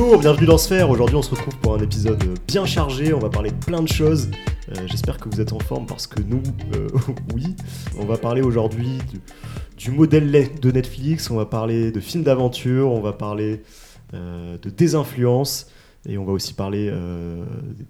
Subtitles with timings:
[0.00, 0.90] Bonjour, bienvenue dans Sphère.
[0.90, 3.12] Aujourd'hui, on se retrouve pour un épisode bien chargé.
[3.12, 4.30] On va parler de plein de choses.
[4.68, 6.40] Euh, J'espère que vous êtes en forme parce que nous,
[6.72, 6.86] euh,
[7.34, 7.56] oui.
[7.98, 8.98] On va parler aujourd'hui
[9.76, 11.32] du, modèle de Netflix.
[11.32, 12.92] On va parler de films d'aventure.
[12.92, 13.64] On va parler
[14.14, 15.68] euh, de désinfluence.
[16.08, 16.94] Et on va aussi parler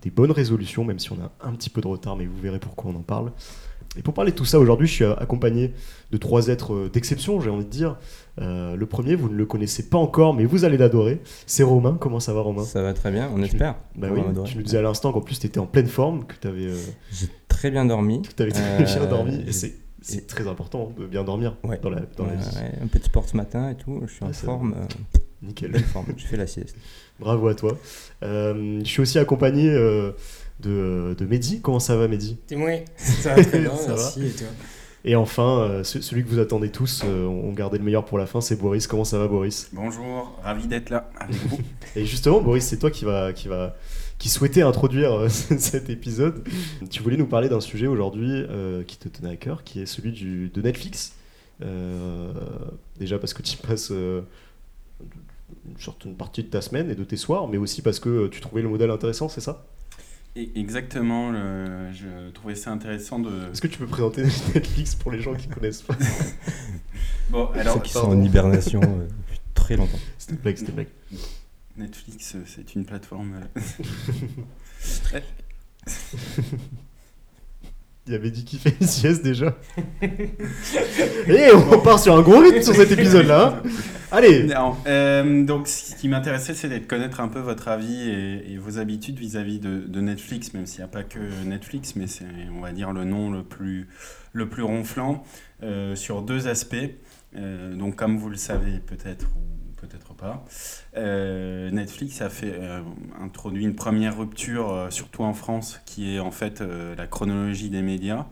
[0.01, 2.59] des bonnes résolutions, même si on a un petit peu de retard, mais vous verrez
[2.59, 3.33] pourquoi on en parle.
[3.99, 5.73] Et pour parler de tout ça, aujourd'hui, je suis accompagné
[6.13, 7.97] de trois êtres euh, d'exception, j'ai envie de dire.
[8.41, 11.21] Euh, le premier, vous ne le connaissez pas encore, mais vous allez l'adorer.
[11.47, 11.97] C'est Romain.
[12.01, 12.63] Comment ça va, Romain?
[12.65, 13.75] Ça va très bien, on espère.
[13.97, 16.35] Bah oui, tu nous disais à l'instant qu'en plus, tu étais en pleine forme, que
[16.41, 16.77] tu avais, euh,
[17.13, 18.23] J'ai très bien dormi.
[18.29, 19.43] que t'avais Euh, bien dormi.
[19.47, 21.79] Et c'est c'est très important de bien dormir Ouais.
[21.83, 22.57] dans la, dans la vie.
[22.57, 24.85] ouais, un peu de sport ce matin et tout, je suis en forme, euh,
[25.43, 25.77] Nickel.
[25.81, 26.77] forme, je fais la sieste.
[27.21, 27.77] Bravo à toi.
[28.23, 30.13] Euh, je suis aussi accompagné euh,
[30.61, 31.61] de, de Mehdi.
[31.61, 32.37] Comment ça va, Mehdi?
[32.49, 34.27] Dis-moi, ça va très bien, Ça merci.
[34.27, 34.47] Et toi?
[35.05, 38.19] Et enfin, euh, ce- celui que vous attendez tous, euh, on gardait le meilleur pour
[38.19, 38.87] la fin, c'est Boris.
[38.89, 39.71] Comment ça va, Boris?
[39.73, 41.59] Bonjour, ravi d'être là avec vous.
[41.97, 43.77] Et justement, Boris, c'est toi qui va, qui va,
[44.19, 46.43] qui souhaitait introduire euh, cet épisode.
[46.91, 49.87] Tu voulais nous parler d'un sujet aujourd'hui euh, qui te tenait à cœur, qui est
[49.87, 51.13] celui du, de Netflix.
[51.63, 52.33] Euh,
[52.99, 54.21] déjà parce que tu passes euh,
[55.69, 58.41] une certaine partie de ta semaine et de tes soirs, mais aussi parce que tu
[58.41, 59.65] trouvais le modèle intéressant, c'est ça?
[60.55, 63.51] Exactement, le- je trouvais ça intéressant de.
[63.53, 64.23] Est-ce que tu peux présenter
[64.55, 65.97] Netflix pour les gens qui connaissent pas
[67.31, 69.99] Bon, alors Ceux qui sont en hibernation euh, depuis très longtemps.
[70.19, 70.89] C'était blague, c'était blague.
[71.77, 73.35] Netflix, euh, c'est une plateforme.
[73.57, 75.21] euh,
[78.09, 79.55] Il avait dit qu'il fait une sieste déjà.
[80.03, 83.61] Et on part sur un gros rythme sur cet épisode-là.
[83.63, 83.71] hein.
[84.11, 84.49] Allez
[84.87, 89.19] euh, donc ce qui m'intéressait, c'est de connaître un peu votre avis et, vos habitudes
[89.19, 92.25] vis-à-vis de, Netflix, même s'il n'y a pas que Netflix, mais c'est,
[92.57, 93.89] on va dire, le nom le plus,
[94.33, 95.23] le plus ronflant,
[95.63, 96.77] euh, sur deux aspects.
[97.37, 99.27] Euh, donc, comme vous le savez peut-être
[99.81, 100.45] peut-être pas,
[100.97, 102.83] euh, Netflix a fait euh,
[103.21, 107.83] introduit une première rupture, euh, surtout en France, qui est en fait la chronologie des
[107.83, 108.27] médias.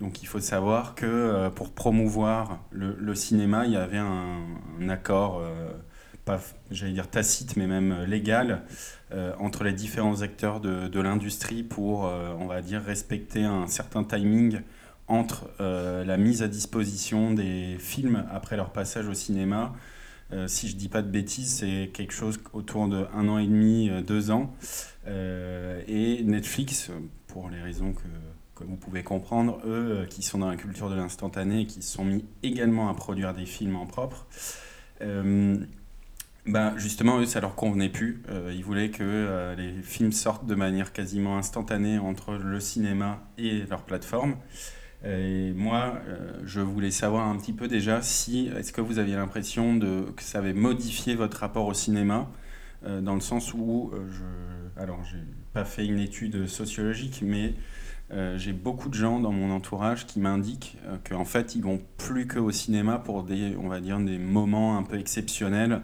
[0.00, 5.42] Donc il faut savoir que pour promouvoir le, cinéma, il y avait un, accord,
[6.24, 6.40] pas,
[6.70, 8.62] j'allais dire tacite, mais même légal,
[9.40, 14.60] entre les différents acteurs de, l'industrie pour, on va dire, respecter un certain timing
[15.08, 19.72] entre la mise à disposition des films après leur passage au cinéma.
[20.32, 23.46] Euh, si je dis pas de bêtises, c'est quelque chose autour de un an et
[23.46, 24.54] demi, euh, deux ans.
[25.06, 26.90] Euh, et Netflix,
[27.28, 31.64] pour les raisons que, vous pouvez comprendre, eux qui sont dans la culture de l'instantané
[31.64, 34.26] qui se sont mis également à produire des films en propre,
[36.44, 38.20] bah, justement, eux, ça leur convenait plus.
[38.50, 43.82] Ils voulaient que les films sortent de manière quasiment instantanée entre le cinéma et leur
[43.82, 44.34] plateforme.
[45.04, 49.14] Et moi, euh, je voulais savoir un petit peu déjà si, est-ce que vous aviez
[49.14, 52.28] l'impression de, que ça avait modifié votre rapport au cinéma,
[52.86, 55.18] euh, dans le sens où, euh, je, alors j'ai
[55.52, 57.54] pas fait une étude sociologique, mais
[58.36, 62.26] j'ai beaucoup de gens dans mon entourage qui m'indiquent euh, qu'en fait, ils vont plus
[62.26, 65.82] que au cinéma pour des, on va dire, des moments un peu exceptionnels,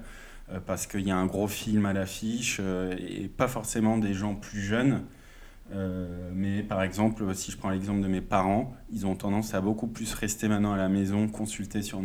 [0.66, 2.60] parce qu'il y a un gros film à l'affiche,
[2.98, 5.02] et pas forcément des gens plus jeunes.
[5.72, 9.60] Euh, mais par exemple, si je prends l'exemple de mes parents, ils ont tendance à
[9.60, 12.00] beaucoup plus rester maintenant à la maison, consulter sur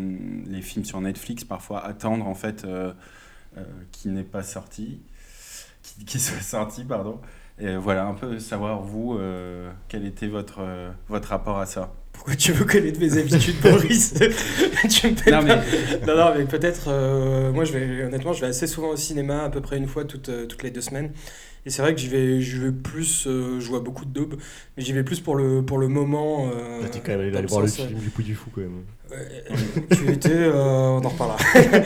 [0.48, 2.94] les films sur Netflix, parfois attendre en fait euh,
[3.58, 5.02] euh, qu'il n'est pas sorti,
[6.06, 7.20] qu'il soit sorti, pardon.
[7.62, 10.62] Et voilà, un peu savoir vous, euh, quel était votre,
[11.10, 11.94] votre rapport à ça.
[12.14, 14.14] Pourquoi tu veux connaître mes habitudes, Boris?
[14.90, 16.90] Tu me Non, mais- non, non, mais peut-être.
[17.52, 20.06] moi, je vais honnêtement, je vais assez souvent au cinéma, à peu près une fois
[20.06, 21.12] toutes, toutes les deux semaines.
[21.66, 23.26] Et c'est vrai que j'y vais, j'y vais plus.
[23.28, 24.36] euh, je vois beaucoup de daubes,
[24.78, 26.50] mais j'y vais plus pour le, pour le moment.
[26.54, 28.84] euh, T'es quand même allé voir le euh, film du Puy du Fou quand même.
[29.12, 29.44] Ouais,
[29.96, 31.38] tu étais, euh, on en reparlera.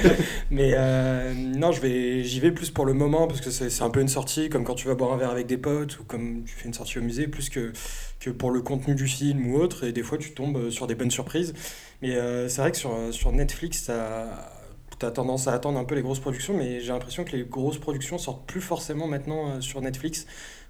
[0.51, 3.89] Mais euh, non, je vais, j'y vais plus pour le moment parce que c'est un
[3.89, 6.43] peu une sortie, comme quand tu vas boire un verre avec des potes ou comme
[6.43, 7.71] tu fais une sortie au musée, plus que,
[8.19, 9.85] que pour le contenu du film ou autre.
[9.85, 11.53] Et des fois, tu tombes sur des bonnes surprises.
[12.01, 13.89] Mais euh, c'est vrai que sur, sur Netflix,
[14.97, 17.43] tu as tendance à attendre un peu les grosses productions, mais j'ai l'impression que les
[17.43, 20.25] grosses productions sortent plus forcément maintenant euh, sur Netflix.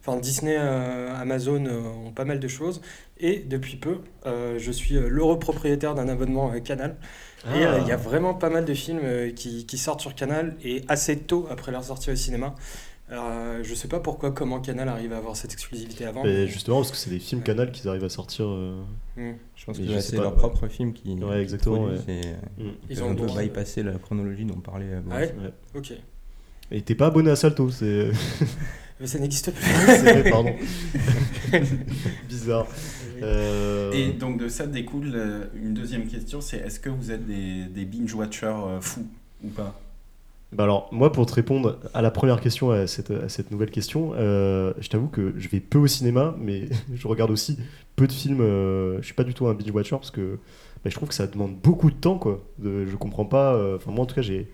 [0.06, 2.82] Enfin, Disney, euh, Amazon euh, ont pas mal de choses.
[3.20, 6.98] Et depuis peu, euh, je suis l'heureux propriétaire d'un abonnement Canal.
[7.54, 10.82] Et il y a vraiment pas mal de films qui, qui sortent sur Canal et
[10.88, 12.56] assez tôt après leur sortie au cinéma.
[13.14, 16.26] Euh, je sais pas pourquoi, comment Canal arrive à avoir cette exclusivité avant.
[16.26, 18.46] Et justement, parce que c'est des films Canal qu'ils arrivent à sortir.
[18.48, 18.82] euh,
[19.16, 19.34] Hmm.
[19.56, 22.22] Je pense Mais que c'est leur propre film qui Ouais, exactement, produisent ouais.
[22.22, 22.74] et, euh, mm.
[22.90, 25.34] Ils ont un peu bypassé la chronologie dont parlait euh, Ah ouais.
[25.76, 25.94] Ok.
[26.72, 28.10] Et t'es pas abonné à Salto, c'est.
[29.00, 29.64] Mais ça n'existe plus.
[30.02, 30.56] vrai, pardon.
[32.28, 32.68] Bizarre.
[33.22, 37.26] Euh, Et donc de ça découle euh, une deuxième question, c'est est-ce que vous êtes
[37.26, 39.06] des, des binge-watchers euh, fous
[39.44, 39.80] ou pas?
[40.54, 44.74] Bah alors, moi, pour te répondre à la première question, à cette, nouvelle question, euh,
[44.80, 47.58] je t'avoue que je vais peu au cinéma, mais je regarde aussi
[47.96, 48.42] peu de films.
[48.42, 50.38] euh, je suis pas du tout un binge watcher parce que
[50.84, 52.44] bah, je trouve que ça demande beaucoup de temps, quoi.
[52.62, 53.56] Je comprends pas.
[53.56, 54.48] euh, Enfin, moi, en tout cas, j'ai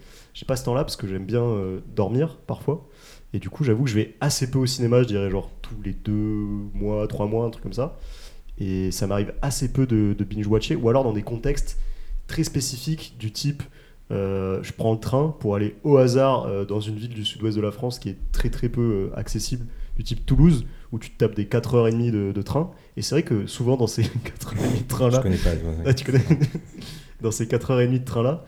[0.47, 2.87] pas ce temps-là parce que j'aime bien euh, dormir parfois.
[3.33, 5.75] Et du coup, j'avoue que je vais assez peu au cinéma, je dirais genre tous
[5.83, 7.99] les deux mois, trois mois, un truc comme ça.
[8.57, 11.77] Et ça m'arrive assez peu de binge-watcher, ou alors dans des contextes
[12.27, 13.63] très spécifiques du type
[14.11, 17.55] euh, je prends le train pour aller au hasard euh, dans une ville du sud-ouest
[17.55, 19.65] de la France qui est très très peu euh, accessible,
[19.97, 22.71] du type Toulouse, où tu te tapes des 4h30 de, de train.
[22.97, 25.51] Et c'est vrai que souvent dans ces 4h30 de Je train-là, connais pas.
[25.85, 26.23] ah, tu connais
[27.21, 28.45] Dans ces 4h30 de train-là,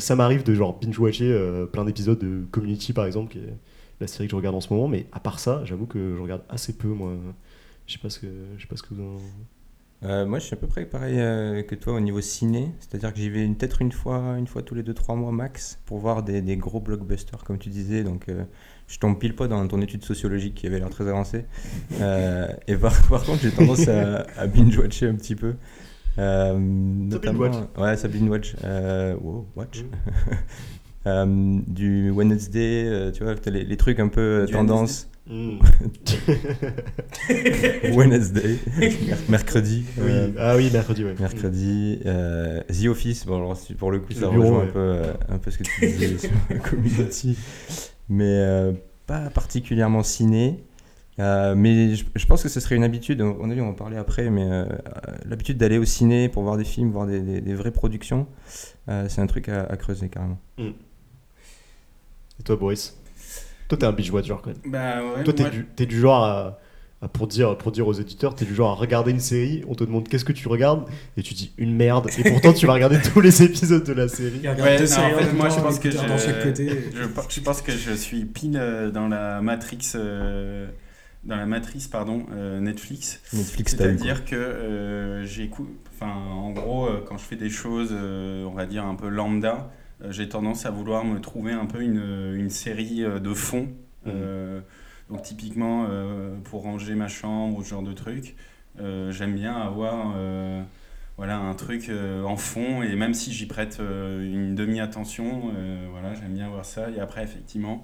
[0.00, 3.54] ça m'arrive de genre binge-watcher plein d'épisodes de Community par exemple, qui est
[4.00, 4.88] la série que je regarde en ce moment.
[4.88, 7.12] Mais à part ça, j'avoue que je regarde assez peu moi.
[7.86, 8.26] Je sais pas ce que,
[8.56, 9.16] je sais pas ce que vous en...
[10.04, 12.70] Euh, moi, je suis à peu près pareil euh, que toi au niveau ciné.
[12.78, 15.98] C'est-à-dire que j'y vais peut-être une fois, une fois tous les 2-3 mois max pour
[15.98, 18.04] voir des, des gros blockbusters, comme tu disais.
[18.04, 18.44] Donc, euh,
[18.86, 21.46] je tombe pile pas dans ton étude sociologique qui avait l'air très avancée.
[22.68, 25.54] Et par, par contre, j'ai tendance à, à binge-watcher un petit peu.
[26.16, 27.78] Notamment, binge-watch.
[27.78, 28.56] ouais, ça binge-watch.
[29.20, 29.84] Wow, watch.
[31.06, 35.08] Euh, du Wednesday, tu vois, les, les trucs un peu tendance.
[35.28, 35.58] Hmm.
[37.94, 39.84] Wednesday, mer- mercredi.
[39.98, 40.04] Oui.
[40.10, 41.14] euh, Ah oui, mercredi, ouais.
[41.18, 44.68] Mercredi, euh, The Office, bon alors pour le coup Le ça bureau, rejoint ouais.
[44.68, 46.30] un, peu, euh, un peu ce que tu disais sur
[46.62, 47.36] Community,
[48.08, 48.72] mais
[49.06, 50.64] pas particulièrement ciné.
[51.18, 54.30] Mais je, je pense que ce serait une habitude, on, on va en parler après,
[54.30, 54.48] mais
[55.26, 58.26] l'habitude d'aller au ciné pour voir des films, voir des, des- des vraies productions,
[58.86, 60.38] c'est un truc à, à creuser carrément.
[60.58, 62.96] Et toi, Boris?
[63.68, 64.56] Toi, t'es un binge-watcher quand même.
[64.66, 66.58] Bah ouais, Toi, t'es moi- du, du genre à,
[67.02, 69.74] à- pour, dire, pour dire aux éditeurs, t'es du genre à regarder une série, on
[69.74, 70.84] te demande qu'est-ce que tu regardes,
[71.16, 74.08] et tu dis une merde, et pourtant tu vas regarder tous les épisodes de la
[74.08, 74.40] série.
[74.48, 75.98] Ouais, deux non, en fait, moi je pense que je,
[76.42, 76.68] côté.
[76.94, 80.66] je, je pense que je suis pile euh, dans la matrix, euh,
[81.24, 83.20] dans la matrice pardon, euh, Netflix.
[83.34, 83.76] Netflix.
[83.76, 88.54] C'est-à-dire que euh, j'écoute, enfin en gros euh, quand je fais des choses, euh, on
[88.54, 89.64] va dire un peu lambda, euh,
[90.10, 93.68] j'ai tendance à vouloir me trouver un peu une, une série euh, de fond.
[94.06, 94.60] Euh,
[95.10, 98.36] donc typiquement euh, pour ranger ma chambre ou ce genre de truc,
[98.80, 100.62] euh, j'aime bien avoir euh,
[101.16, 105.86] voilà un truc euh, en fond et même si j'y prête euh, une demi-attention, euh,
[105.90, 106.90] voilà j'aime bien voir ça.
[106.90, 107.82] Et après effectivement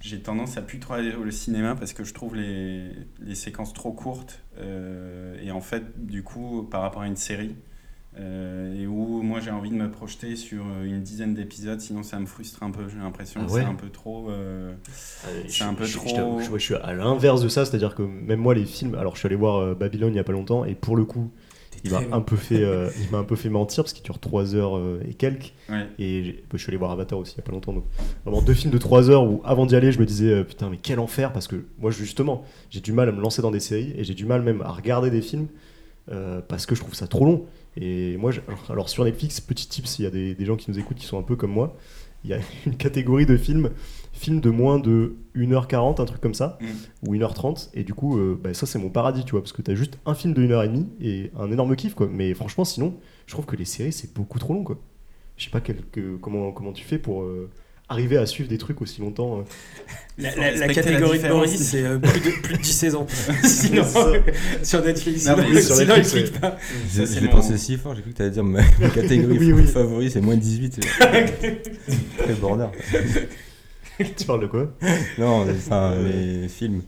[0.00, 2.90] j'ai tendance à plus trop aller au cinéma parce que je trouve les,
[3.20, 7.54] les séquences trop courtes euh, et en fait du coup par rapport à une série
[8.18, 12.02] euh, et où moi j'ai envie de me projeter sur euh, une dizaine d'épisodes sinon
[12.02, 14.72] ça me frustre un peu j'ai l'impression Ah que c'est un peu trop euh,
[15.48, 17.94] C'est un peu je, trop- Je, t'avoue, je- je suis à l'inverse de ça, c'est-à-dire
[17.94, 18.94] que même moi, les films.
[18.94, 21.04] Alors, je suis allé voir euh, Babylone il y a pas longtemps, et pour le
[21.04, 21.30] coup,
[21.84, 24.18] il m'a un peu fait, euh, il m'a un peu fait mentir parce qu'il dure
[24.18, 25.52] 3 heures et quelques.
[25.68, 25.86] ouais.
[25.98, 27.72] Et bah, je suis allé voir Avatar aussi il y a pas longtemps.
[27.74, 27.84] Donc,
[28.24, 30.78] vraiment deux films de 3 heures où avant d'y aller, je me disais putain, mais
[30.82, 33.92] quel enfer parce que moi, justement, j'ai du mal à me lancer dans des séries
[33.96, 35.48] et j'ai du mal même à regarder des films
[36.10, 37.44] euh, parce que je trouve ça trop long.
[37.76, 38.40] Et moi, je-
[38.70, 41.06] alors, sur Netflix, petit tips, il y a des, des gens qui nous écoutent qui
[41.06, 41.76] sont un peu comme moi.
[42.24, 43.70] Il y a une catégorie de films,
[44.12, 47.08] films de moins de 1h40, un truc comme ça, Mm.
[47.08, 47.70] ou 1h30.
[47.74, 49.98] Et du coup, euh, bah, ça, c'est mon paradis, tu vois, parce que t'as juste
[50.06, 52.08] un film de 1h30 et un énorme kiff, quoi.
[52.10, 52.94] Mais franchement, sinon,
[53.26, 54.78] je trouve que les séries, c'est beaucoup trop long, quoi.
[55.36, 57.50] Je sais pas quel- que- comment, comment tu fais pour euh,
[57.88, 59.38] arriver à suivre des trucs aussi longtemps.
[59.40, 59.42] euh.
[60.18, 61.28] La, la- la respecter la catégorie de.
[61.28, 63.06] Boris, c'est euh, plus, de, plus de 17 ans.
[63.44, 63.84] Sinon,
[64.62, 66.56] sur Netflix, Non, mais sur sinon, Netflix, il clique pas.
[66.90, 69.52] J'ai mon- pensé si fort, j'ai cru que tu allais dire ma ma catégorie Oui,
[69.52, 69.64] oui.
[69.66, 70.80] favorite c'est moins de 18.
[72.16, 72.68] Très border.
[74.16, 74.72] tu parles de quoi?
[75.18, 76.80] Non, mais, enfin, les films.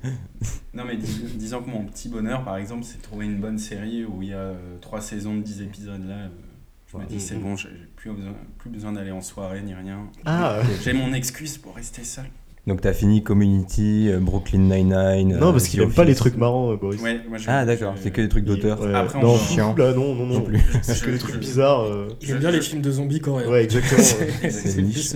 [0.73, 3.59] Non, mais dis- disons que mon petit bonheur, par exemple, c'est de trouver une bonne
[3.59, 6.07] série où il y a euh, trois saisons de 10 épisodes.
[6.09, 6.29] Là, euh,
[6.91, 7.21] je me dis, Mhm.
[7.21, 10.11] c'est bon, j'ai j'ai plus besoin, plus besoin d'aller en soirée ni rien.
[10.25, 12.27] Ah J'ai mon excuse pour rester seul.
[12.69, 15.39] Donc t'as fini Community, euh, Brooklyn Nine-Nine.
[15.41, 17.01] Non, euh, parce qu'il The aime pas les trucs marrants, euh, Boris.
[17.01, 18.81] Ouais, moi, je- Ah d'accord, c'est que des trucs d'auteur.
[18.83, 18.95] Ouais.
[18.95, 19.75] Après, on non, chiant.
[19.79, 20.41] Là, non, non, non.
[20.43, 20.61] Plus.
[20.83, 21.85] C'est que des trucs bizarres.
[21.85, 22.09] euh.
[22.21, 23.49] Il aime bien les films de zombies coréens.
[23.49, 24.03] Ouais, exactement.
[24.03, 25.13] C'est C'est c'est niche.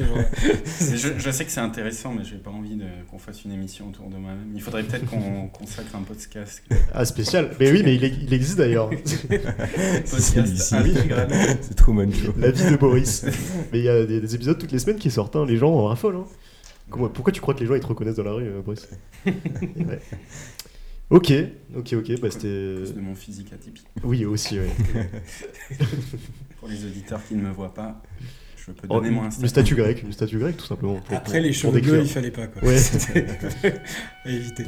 [0.81, 3.87] Je, je sais que c'est intéressant, mais j'ai pas envie de- qu'on fasse une émission
[3.89, 4.39] autour de moi-même.
[4.55, 6.63] Il faudrait peut-être qu'on consacre un podcast.
[6.95, 7.51] Ah, spécial.
[7.61, 8.89] Mais oui, mais il, est- il existe d'ailleurs.
[9.05, 10.75] C'est podcast.
[11.61, 12.33] C'est Truman Show.
[12.39, 13.25] La vie de Boris.
[13.73, 15.37] Mais il y a des, des épisodes toutes les semaines qui sortent.
[15.37, 15.45] hein.
[15.47, 16.17] Les gens en raffolent.
[16.17, 16.25] hein.
[16.93, 18.77] Comment- pourquoi tu crois que les gens ils te reconnaissent dans la rue, euh, Ouais.
[21.11, 21.33] Ok,
[21.77, 22.21] ok, ok.
[22.21, 22.47] Bah, c'était.
[22.49, 23.87] de mon physique atypique.
[24.03, 24.69] Oui, aussi, ouais.
[26.59, 28.01] Pour les auditeurs qui ne me voient pas,
[28.57, 29.49] je peux Oh, donner mon une Instagram.
[29.49, 30.95] statue grecque, une statue grecque tout simplement.
[31.01, 32.47] pour- Après, pour- les cheveux bleus, il fallait pas.
[32.47, 32.63] Quoi.
[32.67, 32.79] Ouais.
[34.25, 34.65] À éviter.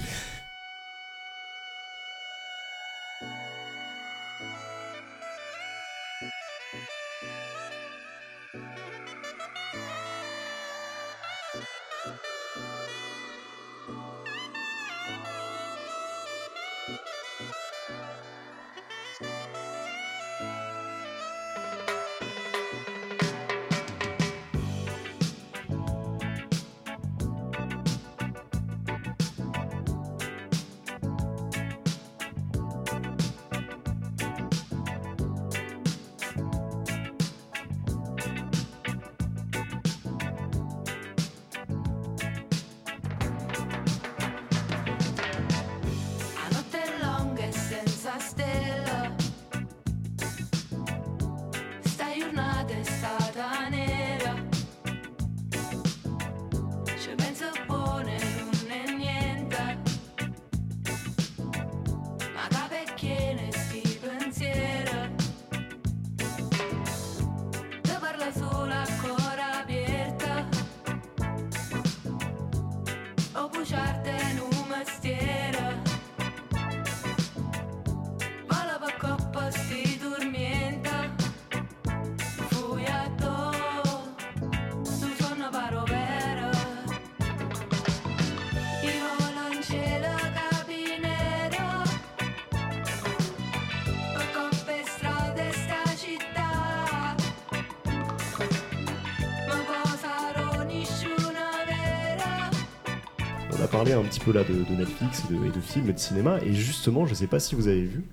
[103.75, 105.93] À parler un petit peu là de, de Netflix et de, et de films et
[105.93, 106.38] de cinéma.
[106.45, 108.04] Et justement, je sais pas si vous avez vu,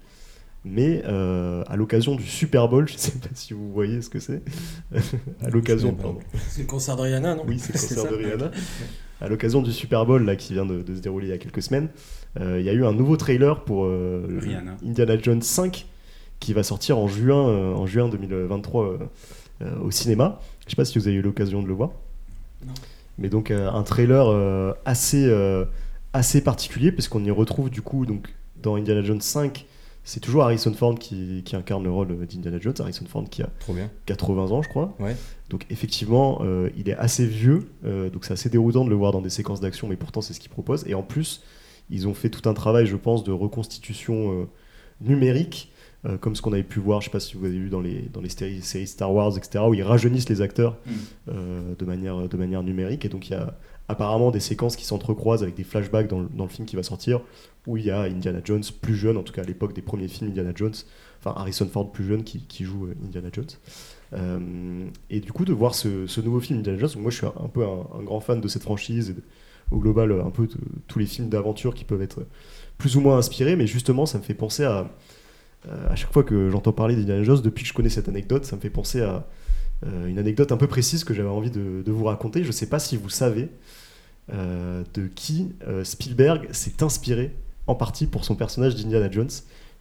[0.66, 4.20] mais euh, à l'occasion du Super Bowl, je sais pas si vous voyez ce que
[4.20, 4.42] c'est.
[5.42, 6.20] à l'occasion, pardon.
[6.50, 7.44] C'est le concert de Rihanna, non?
[7.48, 8.52] Oui, c'est le concert de Rihanna.
[9.22, 11.38] À l'occasion du Super Bowl là, qui vient de, de se dérouler il y a
[11.38, 11.90] quelques semaines,
[12.40, 14.78] euh, il y a eu un nouveau trailer pour euh, Rihanna.
[14.84, 15.86] Indiana Jones 5
[16.40, 18.98] qui va sortir en juin, en juin 2023 euh,
[19.62, 20.40] euh, au cinéma.
[20.66, 21.92] Je sais pas si vous avez eu l'occasion de le voir.
[22.66, 22.74] Non.
[23.18, 25.66] Mais donc euh, un trailer euh, assez, euh,
[26.14, 29.66] assez particulier puisqu'on y retrouve du coup donc, dans Indiana Jones 5
[30.04, 32.74] c'est toujours Harrison Ford qui, qui incarne le rôle d'Indiana Jones.
[32.80, 33.90] Harrison Ford qui a Trop bien.
[34.08, 34.96] 80 ans, je crois.
[35.00, 35.16] Ouais.
[35.50, 39.12] Donc effectivement, euh, il est assez vieux, euh, donc c'est assez déroutant de le voir
[39.12, 40.86] dans des séquences d'action, mais pourtant c'est ce qu'il propose.
[40.88, 41.44] Et en plus,
[41.90, 44.46] ils ont fait tout un travail, je pense, de reconstitution euh,
[45.02, 45.71] numérique,
[46.06, 47.82] euh, comme ce qu'on avait pu voir, je sais pas si vous avez vu dans
[47.82, 50.92] les, dans les séries, séries Star Wars, etc., où ils rajeunissent les acteurs Mm.
[51.30, 53.06] euh, de, manière, de manière numérique.
[53.06, 56.30] Et donc il y a apparemment des séquences qui s'entrecroisent avec des flashbacks dans le,
[56.34, 57.22] dans le film qui va sortir,
[57.68, 60.08] où il y a Indiana Jones plus jeune, en tout cas à l'époque des premiers
[60.08, 60.74] films Indiana Jones,
[61.20, 63.46] enfin Harrison Ford plus jeune qui, qui joue euh, Indiana Jones.
[64.14, 67.26] Euh, et du coup, de voir ce, ce nouveau film Indiana Jones, moi je suis
[67.28, 69.24] un, un peu un, un grand fan de cette franchise et de-
[69.72, 70.56] au global un peu de
[70.88, 72.26] tous les films d'aventure qui peuvent être
[72.78, 74.92] plus ou moins inspirés, mais justement ça me fait penser à
[75.90, 78.56] à chaque fois que j'entends parler d'Indiana Jones, depuis que je connais cette anecdote, ça
[78.56, 79.28] me fait penser à
[79.86, 82.44] euh, une anecdote un peu précise que j'avais envie de, de vous raconter.
[82.44, 83.50] Je sais pas si vous savez
[84.34, 87.36] euh, de qui euh, Spielberg s'est inspiré
[87.68, 89.30] en partie pour son personnage d'Indiana Jones.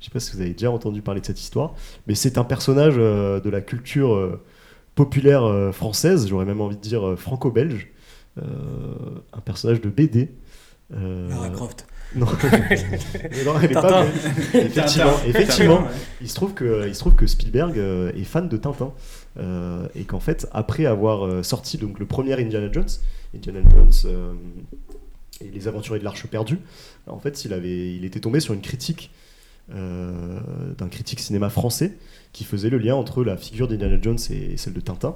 [0.01, 1.75] Je sais pas si vous avez déjà entendu parler de cette histoire,
[2.07, 4.43] mais c'est un personnage euh, de la culture euh,
[4.95, 7.89] populaire euh, française, j'aurais même envie de dire euh, franco-belge,
[8.39, 8.43] euh,
[9.33, 10.31] un personnage de BD.
[10.95, 11.87] euh, Lara Croft.
[12.15, 12.27] Non,
[13.47, 14.05] non, elle est pas
[14.55, 15.85] effectivement, effectivement,
[16.21, 18.93] il se trouve que il se trouve que Spielberg euh, est fan de Tintin.
[19.39, 22.89] Euh, et qu'en fait après avoir euh, sorti donc le premier Indiana Jones,
[23.33, 24.33] Indiana Jones euh,
[25.41, 26.59] et les aventuriers de l'Arche perdue,
[27.07, 29.13] en fait il avait il était tombé sur une critique
[29.73, 30.41] euh,
[30.79, 31.97] d'un critique cinéma français
[32.33, 35.15] qui faisait le lien entre la figure d'Indiana Jones et celle de Tintin.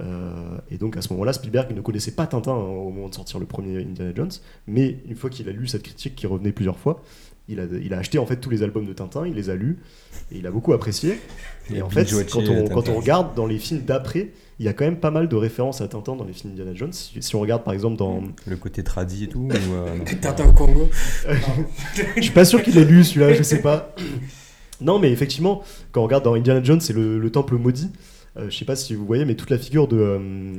[0.00, 3.14] Euh, et donc à ce moment-là, Spielberg ne connaissait pas Tintin hein, au moment de
[3.14, 4.30] sortir le premier Indiana Jones,
[4.66, 7.02] mais une fois qu'il a lu cette critique qui revenait plusieurs fois,
[7.48, 9.54] il a, il a acheté en fait tous les albums de Tintin, il les a
[9.54, 9.78] lus
[10.30, 11.18] et il a beaucoup apprécié.
[11.74, 12.74] Et en fait, quand on, Tintin.
[12.74, 15.36] quand on regarde dans les films d'après, il y a quand même pas mal de
[15.36, 16.92] références à Tintin dans les films Indiana Jones.
[16.92, 18.22] Si, si on regarde par exemple dans.
[18.46, 19.48] Le côté tradi et tout.
[19.48, 20.90] ou, euh, Tintin au Congo.
[22.16, 23.94] Je suis pas sûr qu'il ait lu celui-là, je sais pas.
[24.80, 27.90] Non, mais effectivement, quand on regarde dans Indiana Jones, c'est le, le temple maudit.
[28.38, 29.96] Euh, je sais pas si vous voyez, mais toute la figure de.
[29.96, 30.54] euh,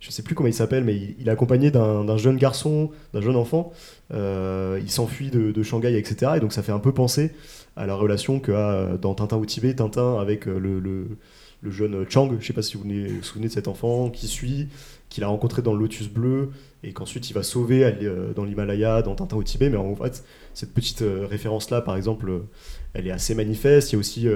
[0.00, 3.36] je sais plus comment il s'appelle, mais il, est accompagné d'un jeune garçon, d'un jeune
[3.36, 3.72] enfant.
[4.14, 6.32] Euh, il s'enfuit de, Shanghai, etc.
[6.36, 7.32] Et donc ça fait un peu penser
[7.76, 11.18] à la relation que a dans Tintin au Tibet, Tintin avec le,
[11.64, 12.30] jeune Chang.
[12.38, 14.68] Je sais pas si vous vous souvenez de cet enfant qui suit,
[15.08, 16.50] qu'il a rencontré dans le Lotus Bleu,
[16.84, 17.92] et qu'ensuite il va sauver
[18.36, 19.68] dans l'Himalaya, dans Tintin au Tibet.
[19.68, 20.22] Mais en fait,
[20.54, 22.42] cette petite référence-là, par exemple,
[22.94, 23.90] elle est assez manifeste.
[23.90, 24.28] Il y a aussi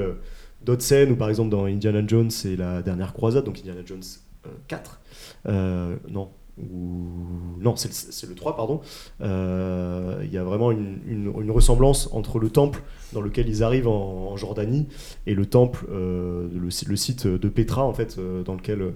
[0.65, 4.03] d'autres scènes où, par exemple, dans Indiana Jones, c'est la dernière croisade, donc Indiana Jones
[4.47, 5.01] euh, 4.
[5.47, 6.31] Euh, non.
[6.59, 8.83] Non, c'est le, le 3, pardon.
[9.23, 12.83] Euh, Il y a vraiment une, ressemblance entre le temple
[13.15, 14.87] dans lequel ils arrivent en, Jordanie
[15.27, 18.93] et le temple, euh, le, si- le site de Petra, en fait, dans lequel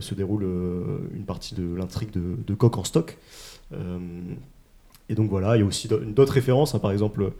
[0.00, 0.44] se déroule
[1.14, 3.18] une partie de l'intrigue de, Coq en stock.
[5.10, 7.32] Et donc voilà, il y a aussi d'au- d'autres références, hein, par exemple,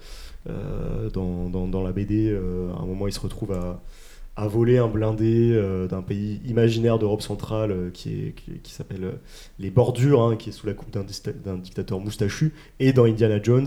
[1.13, 3.81] dans, dans- la BD, euh, à un moment, il se retrouve à,
[4.47, 8.33] voler un blindé euh, d'un pays imaginaire d'Europe centrale euh, qui,
[8.65, 9.13] s'appelle euh,
[9.59, 12.53] les Bordures, hein, qui est sous la coupe d'un dictateur moustachu.
[12.79, 13.67] Et dans Indiana Jones,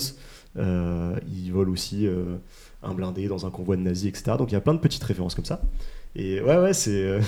[0.57, 2.37] euh, il vole aussi euh,
[2.83, 4.37] un blindé dans un convoi de nazis, etc.
[4.37, 5.61] Donc il y a plein de petites références comme ça.
[6.15, 7.03] Et ouais, ouais, c'est.
[7.03, 7.21] euh,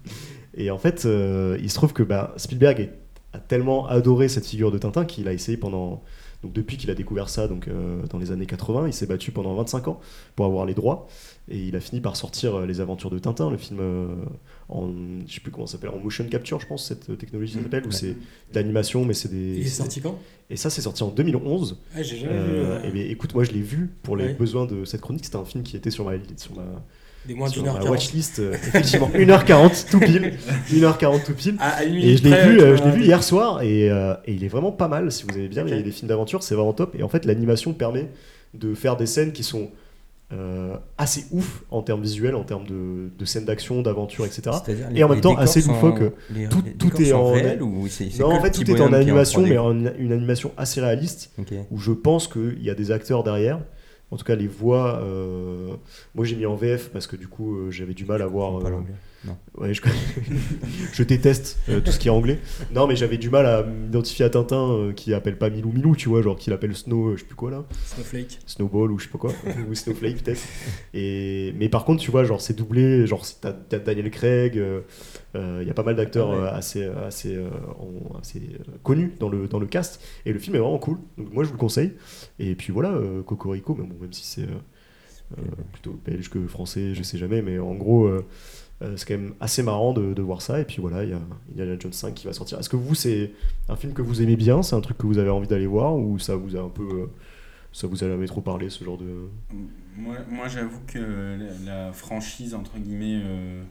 [0.54, 2.90] et en fait, euh, il se trouve que bah, Spielberg
[3.32, 6.02] a tellement adoré cette figure de Tintin qu'il a essayé pendant.
[6.42, 9.30] Donc depuis qu'il a découvert ça, donc euh, dans les années 80, il s'est battu
[9.32, 10.00] pendant 25 ans
[10.36, 11.08] pour avoir les droits.
[11.48, 14.14] Et il a fini par sortir euh, Les Aventures de Tintin, le film euh,
[14.68, 14.88] en.
[15.26, 17.88] Je sais plus comment s'appelle, en motion capture, je pense, cette technologie ça s'appelle, où
[17.88, 17.92] Ouais.
[17.94, 19.58] c'est de l'animation, mais c'est des.
[19.58, 20.18] Il est sorti quand?
[20.50, 21.78] Et ça, c'est sorti en 2011.
[21.94, 22.60] Ah, J'ai jamais vu.
[22.84, 24.34] Eh bien, écoute, moi je l'ai vu pour les Ouais.
[24.34, 25.24] besoins de cette chronique.
[25.24, 26.62] C'était un film qui était sur ma, sur ma,
[27.26, 27.98] Des moins sur d'une heure ma quarante.
[27.98, 28.38] watchlist.
[28.38, 30.34] euh, effectivement, 1h40 tout pile.
[30.70, 31.56] 1h40 tout pile.
[31.58, 33.90] À, à une Et minute je l'ai vu, euh, je l'ai vu hier soir et,
[33.90, 35.10] euh, et il est vraiment pas mal.
[35.12, 35.70] Si vous aimez bien Ok.
[35.70, 36.94] les, les films d'aventure, c'est vraiment top.
[36.98, 38.08] Et en fait, l'animation permet
[38.54, 39.70] de faire des scènes qui sont
[40.32, 44.56] euh, assez ouf en termes visuels, en termes de, de scènes d'action, d'aventure, etc.
[44.94, 46.00] Et en même temps, assez loufoque.
[46.34, 47.86] les- Tout- les tout décors est en- réels ou
[48.18, 49.48] Non, en fait, tout est en animation, 3D?
[49.50, 51.30] mais en une animation assez réaliste
[51.70, 53.60] où je pense qu'il y a des acteurs derrière
[54.10, 55.74] En tout cas, les voix, euh,
[56.14, 58.58] moi j'ai mis en VF parce que du coup euh, j'avais du mal à voir.
[58.60, 58.94] Pas l'anglais.
[59.24, 59.36] Non.
[59.56, 59.82] Ouais, je,
[60.92, 62.38] je déteste euh, tout ce qui est anglais.
[62.72, 65.96] Non, mais j'avais du mal à m'identifier à Tintin euh, qui appelle pas Milou Milou,
[65.96, 68.38] tu vois, genre qu'il appelle Snow, euh, je sais plus quoi là, Snowflake.
[68.46, 69.32] Snowball ou je sais pas quoi,
[69.68, 70.42] ou Snowflake peut-être.
[70.94, 74.60] Et mais par contre, tu vois, genre c'est doublé, genre t'as Daniel Craig,
[75.34, 76.42] il y a pas mal d'acteurs Ah ouais.
[76.44, 77.48] euh, assez assez, euh,
[77.80, 78.40] en- assez
[78.82, 80.00] connus dans le dans le cast.
[80.24, 80.98] Et le film est vraiment cool.
[81.18, 81.92] Donc moi je vous le conseille.
[82.38, 85.42] Et puis voilà, euh, Cocorico, mais bon, même si c'est euh, euh,
[85.72, 88.08] plutôt belge que français, je sais jamais, mais en gros.
[88.82, 90.60] Euh, c'est quand même assez marrant de, voir ça.
[90.60, 92.58] Et puis voilà, il y a Indiana Jones 5 qui va sortir.
[92.58, 93.32] Est-ce que vous, c'est
[93.68, 94.62] un film que vous aimez bien?
[94.62, 95.96] C'est un truc que vous avez envie d'aller voir?
[95.96, 96.82] Ou ça vous a un peu.
[96.82, 97.06] euh,
[97.72, 99.28] ça vous a jamais trop parlé, ce genre de.
[99.96, 103.62] Moi, moi j'avoue que la, la franchise, entre guillemets, euh,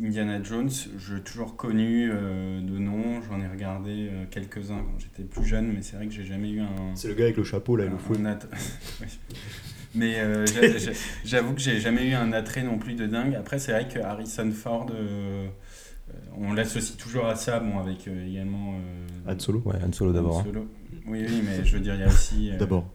[0.00, 3.20] Indiana Jones, j'ai toujours connu euh, de nom.
[3.28, 6.50] J'en ai regardé euh, quelques-uns quand j'étais plus jeune, mais c'est vrai que j'ai jamais
[6.50, 6.94] eu un.
[6.94, 7.96] C'est le gars avec le chapeau là et le
[9.00, 9.06] Oui.
[9.94, 10.92] Mais euh, j'a- j'a-
[11.24, 13.34] j'avoue que j'ai jamais eu un attrait non plus de dingue.
[13.34, 14.90] Après, c'est vrai que Harrison Ford,
[16.38, 18.74] on l'associe toujours à ça, bon, avec euh, également.
[19.26, 20.38] euh, Han Solo Ouais, Han Solo d'abord.
[20.38, 20.44] Han hein.
[20.46, 20.68] Solo.
[21.06, 22.50] Oui, oui, mais je veux dire, il y a aussi.
[22.50, 22.90] euh, D'abord.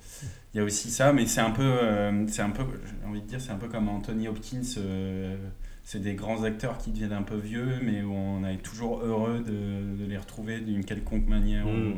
[0.54, 3.22] il y a aussi ça, mais c'est un peu, euh, c'est un peu, j'ai envie
[3.22, 4.62] de dire, c'est un peu comme Anthony Hopkins.
[4.80, 5.36] euh,
[5.90, 9.40] c'est des grands acteurs qui deviennent un peu vieux, mais où on est toujours heureux
[9.40, 11.66] de, de les retrouver d'une quelconque manière.
[11.66, 11.94] Mm.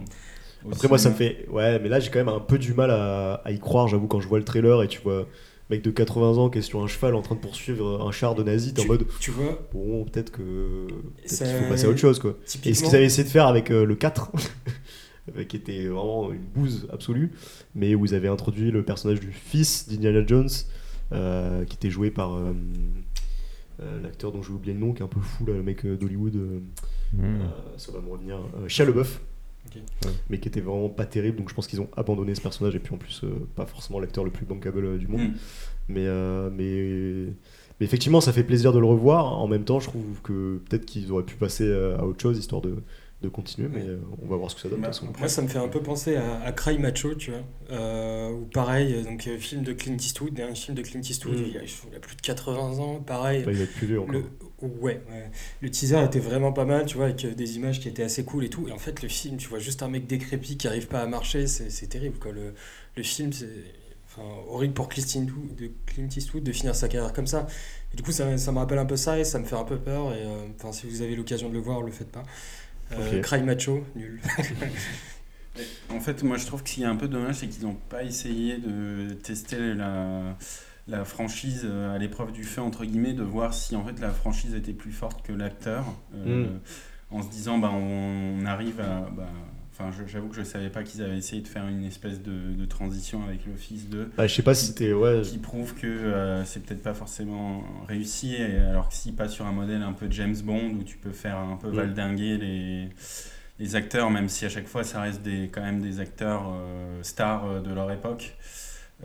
[0.65, 1.47] au- au Après, moi, ça me fait.
[1.49, 4.05] Ouais, mais là, j'ai quand même un peu du mal à, à y croire, j'avoue,
[4.05, 5.25] quand je vois le trailer et tu vois.
[5.71, 8.33] Mec de 80 ans qui est sur un cheval en train de poursuivre un char
[8.35, 10.85] de nazi, t'es en mode Tu vois, bon, peut-être que.
[11.25, 12.37] Ça- qu'il faut passer à autre chose, quoi.
[12.65, 14.31] Et ce qu'ils avaient essayé de faire avec euh, le 4,
[15.37, 17.31] euh, qui était vraiment une bouse absolue,
[17.73, 20.49] mais où ils avaient introduit le personnage du fils d'Indiana Jones,
[21.11, 22.53] euh, qui était joué par euh,
[24.01, 25.95] l'acteur dont j'ai oublié le nom, qui est un peu fou, là, le mec euh,
[25.97, 26.59] d'Hollywood, euh,
[27.13, 27.23] Mmh.
[27.23, 28.67] euh, ça va me revenir, euh.
[29.67, 29.75] Ok.
[29.75, 30.11] Ouais.
[30.29, 32.79] Mais qui était vraiment pas terrible, donc je pense qu'ils ont abandonné ce personnage, et
[32.79, 35.21] puis en plus, euh, pas forcément l'acteur le plus bankable euh, du monde.
[35.21, 35.33] Mm.
[35.89, 37.33] Mais, euh, mais,
[37.79, 39.39] mais effectivement, ça fait plaisir de le revoir.
[39.39, 42.37] En même temps, je trouve que peut-être qu'ils auraient pu passer euh, à autre chose
[42.37, 42.75] histoire de,
[43.21, 44.79] de continuer, mais euh, on va voir ce que ça donne.
[44.81, 44.91] Bah.
[45.19, 47.41] Moi, ça me fait un peu penser à, à Cry Macho, tu vois.
[47.71, 51.35] Euh, ou pareil, euh, donc euh, film de Clint Eastwood, un film de Clint Eastwood,
[51.35, 51.45] Mm.
[51.49, 53.41] il, a, il a plus de 80 ans, pareil.
[53.41, 54.13] Enfin, il va être plus encore.
[54.13, 54.23] Le,
[54.61, 55.31] ouais, ouais.
[55.59, 58.45] le teaser était vraiment pas mal, tu vois, avec des images qui étaient assez cool
[58.45, 58.69] et tout.
[58.69, 61.05] Et en fait, le film, tu vois juste un mec décrépit qui arrive pas à
[61.05, 62.31] marcher, c'est terrible, quoi.
[62.31, 62.53] Le,
[62.95, 63.49] le film, c'est
[64.07, 67.47] enfin, horrible pour Clint Eastwood, de Clint Eastwood de finir sa carrière comme ça.
[67.93, 69.63] Et du coup, ça, ça me rappelle un peu ça et ça me fait un
[69.65, 70.13] peu peur.
[70.13, 72.23] Et euh, enfin, si vous avez l'occasion de le voir, le faites pas.
[72.91, 73.21] Euh, Ok.
[73.21, 74.19] Cry Macho, nul.
[75.89, 77.73] En fait, moi je trouve que ce qui est un peu dommage, c'est qu'ils n'ont
[77.89, 80.37] pas essayé de tester la,
[80.87, 84.11] la franchise euh, à l'épreuve du feu, entre guillemets, de voir si en fait la
[84.11, 85.83] franchise était plus forte que l'acteur.
[86.15, 86.59] euh, Mm.
[87.11, 89.09] En se disant, bah, on arrive à.
[89.11, 89.27] bah,
[89.81, 92.65] Enfin, j'avoue que je savais pas qu'ils avaient essayé de faire une espèce de, de
[92.65, 94.09] transition avec fils de.
[94.17, 94.91] Bah, je sais pas si c'était.
[94.91, 99.29] Ouais, qui prouve que euh, c'est peut-être pas forcément réussi, et alors que si pas
[99.29, 101.75] sur un modèle un peu James Bond où tu peux faire un peu Mm.
[101.75, 102.89] valdinguer les,
[103.59, 107.01] les acteurs, même si à chaque fois ça reste des, quand même des acteurs euh,
[107.01, 108.35] stars euh, de leur époque.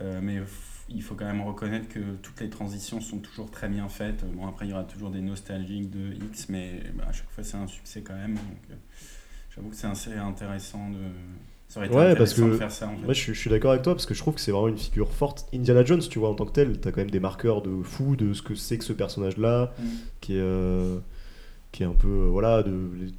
[0.01, 0.41] Euh, mais
[0.89, 4.25] il faut quand même reconnaître que toutes les transitions sont toujours très bien faites.
[4.33, 7.45] Bon, après, il y aura toujours des nostalgiques de X, mais bah, à chaque fois
[7.45, 8.35] c'est un succès quand même.
[8.35, 8.77] Donc,
[9.55, 10.97] j'avoue que c'est assez intéressant de.
[11.67, 13.13] Ça aurait été Ouais, parce que de faire ça en fait.
[13.13, 15.47] Je, suis- d'accord avec toi parce que je trouve que c'est vraiment une figure forte.
[15.53, 18.15] Indiana Jones, tu vois, en tant que tel, t'as quand même des marqueurs de fou
[18.15, 19.83] de ce que c'est que ce personnage-là, Mm.
[20.21, 20.99] qui est, euh,
[21.71, 22.71] qui est un peu, euh, voilà, de,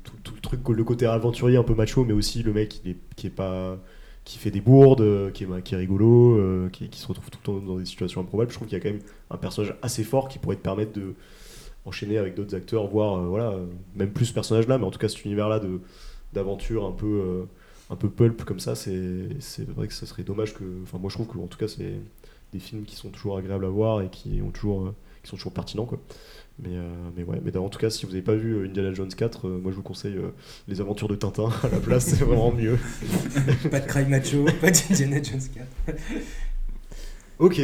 [0.04, 2.90] tout, tout le truc, le côté aventurier un peu macho, mais aussi le mec qui
[2.90, 3.76] est, qui est pas,
[4.24, 7.28] qui fait des bourdes, euh, qui est, qui est rigolo, euh, qui, qui se retrouve
[7.30, 8.50] tout le temps dans des situations improbables.
[8.52, 10.92] Je trouve qu'il y a quand même un personnage assez fort qui pourrait te permettre
[10.92, 11.14] de
[11.84, 13.54] enchaîner avec d'autres acteurs, voire, voilà,
[13.96, 15.80] même plus ce personnage-là, mais en tout cas cet univers-là de
[16.36, 17.44] d'aventure un peu euh,
[17.90, 21.10] un peu pulp comme ça c'est c'est vrai que ça serait dommage que enfin moi
[21.10, 21.94] je trouve que en tout cas c'est
[22.52, 25.36] des films qui sont toujours agréables à voir et qui ont toujours euh, qui sont
[25.36, 25.98] toujours pertinents quoi.
[26.58, 28.94] Mais euh, mais ouais mais en tout cas si vous n'avez pas vu euh, Indiana
[28.94, 30.16] Jones 4 euh, moi je vous conseille
[30.68, 32.78] les aventures de Tintin à la place c'est vraiment mieux.
[33.70, 35.42] Pas de Cry Macho, pas d'Indiana Jones
[35.86, 35.98] 4.
[37.40, 37.60] ok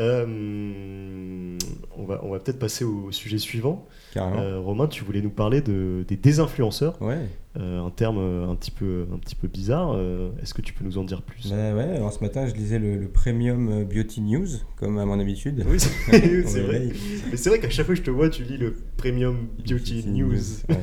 [0.00, 1.58] Euh,
[1.96, 3.86] on va on va peut-être passer au sujet suivant.
[4.16, 7.28] Euh, Romain tu voulais nous parler de des désinfluenceurs Ouais.
[7.58, 9.94] Euh, un terme un petit peu un petit peu bizarre
[10.40, 11.50] est-ce que tu peux nous en dire plus?
[11.50, 15.20] Bah ouais, alors ce matin, je lisais le, le Premium Beauty News, comme à mon
[15.20, 15.62] habitude.
[15.68, 16.88] Oui, c'est vrai.
[17.30, 20.06] Mais c'est vrai qu'à chaque fois que je te vois, tu lis le Premium Beauty
[20.08, 20.40] News.
[20.68, 20.76] Ouais.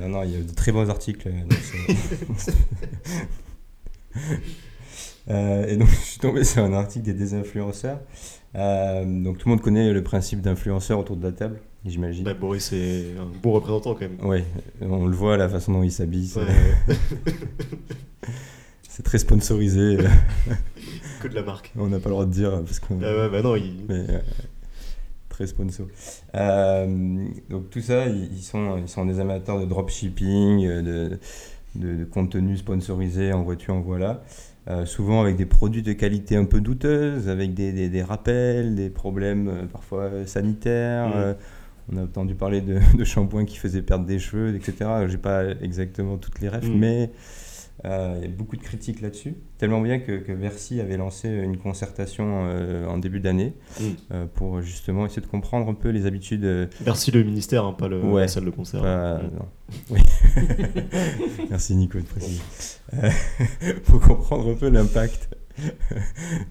[0.00, 1.30] Non, non, il y a de très bons articles.
[5.30, 8.00] Euh, et donc, je suis tombé sur un article des désinfluenceurs.
[8.54, 12.24] Euh, donc, tout le monde connaît le principe d'influenceur autour de la table, j'imagine.
[12.24, 14.18] Bah, Boris est un bon représentant quand même.
[14.26, 14.44] Ouais,
[14.80, 16.46] on le voit, la façon dont il s'habille, c'est- Ouais.
[18.88, 19.98] c'est très sponsorisé.
[21.20, 21.72] que de la marque.
[21.76, 22.98] On n'a pas le droit de dire parce qu'on.
[23.02, 23.84] Ah bah non, il...
[23.88, 24.06] Mais,
[25.28, 25.86] très sponsor.
[26.34, 31.18] Euh, donc tout ça, ils, sont, ils sont des amateurs de dropshipping, de,
[31.76, 34.22] de, de contenu sponsorisé en voiture, en voilà.
[34.68, 38.74] Euh, souvent avec des produits de qualité un peu douteuse, avec des, des, des rappels,
[38.74, 41.10] des problèmes euh, parfois euh, sanitaires.
[41.16, 41.34] Euh,
[41.90, 44.74] on a entendu parler de, de shampoings qui faisaient perdre des cheveux, etc.
[45.08, 46.78] J'ai pas exactement toutes les refs, Mhm.
[46.78, 47.10] mais
[47.84, 49.34] euh, il y a beaucoup de critiques là-dessus.
[49.58, 50.32] Tellement bien que, que
[50.80, 53.86] avait lancé une concertation euh, en début d'année Mhm.
[54.12, 56.68] euh, pour justement essayer de comprendre un peu les habitudes.
[56.84, 58.22] Merci le ministère, hein, pas le, Ouais.
[58.22, 58.82] la salle de concert.
[58.82, 59.30] pas- Mm.
[59.38, 59.46] non.
[59.90, 60.00] Oui.
[61.50, 62.40] Merci Nico de préciser.
[63.86, 65.28] Pour comprendre un peu l'impact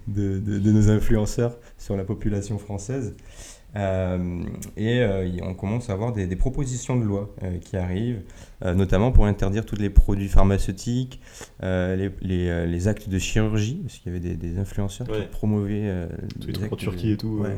[0.08, 3.16] de, de- de nos influenceurs sur la population française.
[3.78, 4.42] Euh,
[4.76, 8.22] et euh, on commence à avoir des, des propositions de loi euh, qui arrivent,
[8.66, 11.22] notamment pour interdire tous les produits pharmaceutiques,
[11.62, 15.22] les, les, les actes de chirurgie, parce qu'il y avait des, des influenceurs Ouais.
[15.22, 16.08] qui promouvaient
[16.42, 17.58] Tous les en Turquie de- et tout, Ouais.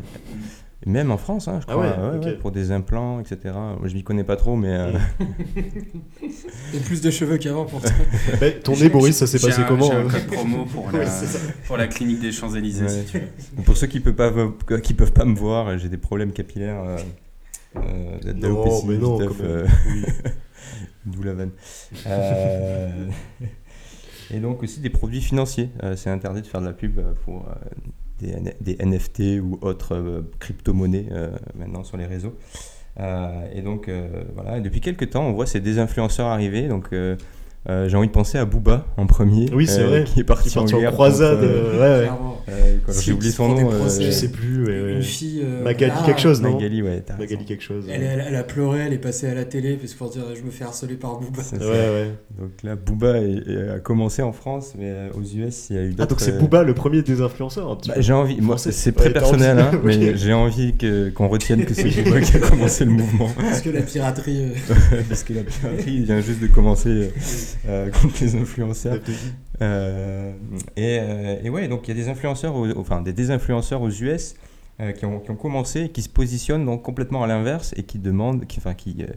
[0.86, 2.24] Même en France, hein, je Ah crois, ouais, ouais, ok.
[2.24, 3.38] ouais, pour des implants, etc.
[3.54, 4.92] Moi, je m'y connais pas trop, mais euh,
[6.74, 7.92] Et plus de cheveux qu'avant pour toi.
[8.40, 10.90] Bah, ton nez, Boris, ça s'est passé un- comment J'ai un hein code promo pour,
[10.94, 11.06] la,
[11.68, 12.90] pour clinique des Champs-Élysées, Ouais.
[12.90, 13.64] si tu veux.
[13.66, 14.32] pour ceux qui peuvent pas
[14.82, 16.82] qui peuvent pas me voir, j'ai des problèmes capillaires.
[16.82, 16.98] Euh,
[17.76, 19.30] euh, Non, mais non, même.
[19.42, 20.06] euh, Oui.
[21.06, 21.52] D'où la vanne.
[22.08, 23.06] Euh,
[24.32, 25.70] et donc aussi des produits financiers.
[25.84, 27.54] Euh, c'est interdit de faire de la pub euh, pour euh,
[28.20, 32.36] des, NFT ou autres euh, crypto-monnaies euh, maintenant sur les réseaux.
[33.00, 33.90] Euh, et donc
[34.36, 36.68] voilà, depuis quelques temps, on voit ces désinfluenceurs arriver.
[36.68, 36.90] Donc
[37.68, 40.04] j'ai envie de penser à Booba en premier, Oui, c'est euh, vrai.
[40.06, 41.40] qui est parti, Qui est parti en, en guerre croisade.
[41.40, 42.12] contre, euh, euh, ouais, ouais.
[42.50, 43.70] Euh, j'ai oublié son nom.
[43.72, 43.88] euh.
[44.02, 44.66] Je sais plus.
[44.66, 44.94] ouais, ouais.
[44.96, 45.42] Une fille.
[45.44, 47.86] euh, Magali ah, quelque chose, non Magali, ouais, t'as Magali quelque chose.
[47.88, 48.08] Elle, ouais.
[48.12, 50.42] elle, elle a pleuré, elle est passée à la télé parce que pour dire je
[50.42, 51.44] me fais harceler par Booba.
[51.54, 52.12] Ouais, ouais.
[52.40, 55.80] Donc là, Booba est- est- a commencé en France, mais euh, aux US, il y
[55.80, 56.10] a eu Ah, d'autres.
[56.10, 59.60] donc c'est euh, Booba le premier des influenceurs bah, j'ai envie, moi c'est très personnel,
[59.60, 63.30] hein, mais j'ai envie que, qu'on retienne que c'est Booba qui a commencé le mouvement.
[63.38, 64.46] Parce que la piraterie.
[64.72, 64.74] euh,
[65.10, 67.10] Parce que la piraterie vient juste de commencer euh, euh,
[68.02, 69.00] contre les influenceurs.
[69.62, 70.32] Euh,
[70.78, 73.90] et, euh, et ouais, donc il y a des influenceurs, aux- enfin des désinfluenceurs aux
[73.90, 74.36] US
[74.80, 78.00] euh, qui, ont, qui ont commencé, qui se positionnent donc complètement à l'inverse et qui
[78.00, 79.08] demandent, qui, enfin qui, euh,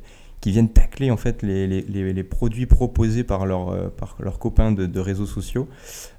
[0.40, 4.16] qui viennent tacler en fait les, les, les, les produits proposés par, leur, euh, par
[4.18, 5.68] leurs copains de, de réseaux sociaux,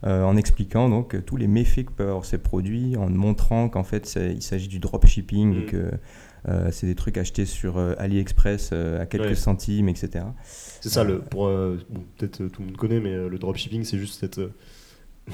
[0.06, 3.84] euh, en expliquant donc tous les méfaits que peuvent avoir ces produits, en montrant qu'en
[3.84, 5.60] fait il s'agit du dropshipping Mm.
[5.60, 5.92] et que
[6.50, 9.36] euh, c'est des trucs achetés sur euh, AliExpress euh, à quelques Ouais.
[9.36, 10.26] centimes, etc.
[10.82, 13.38] C'est ça, le, pour, euh, bon, peut-être euh, tout le monde connaît, mais euh, le
[13.40, 14.52] dropshipping, c'est juste cette, euh,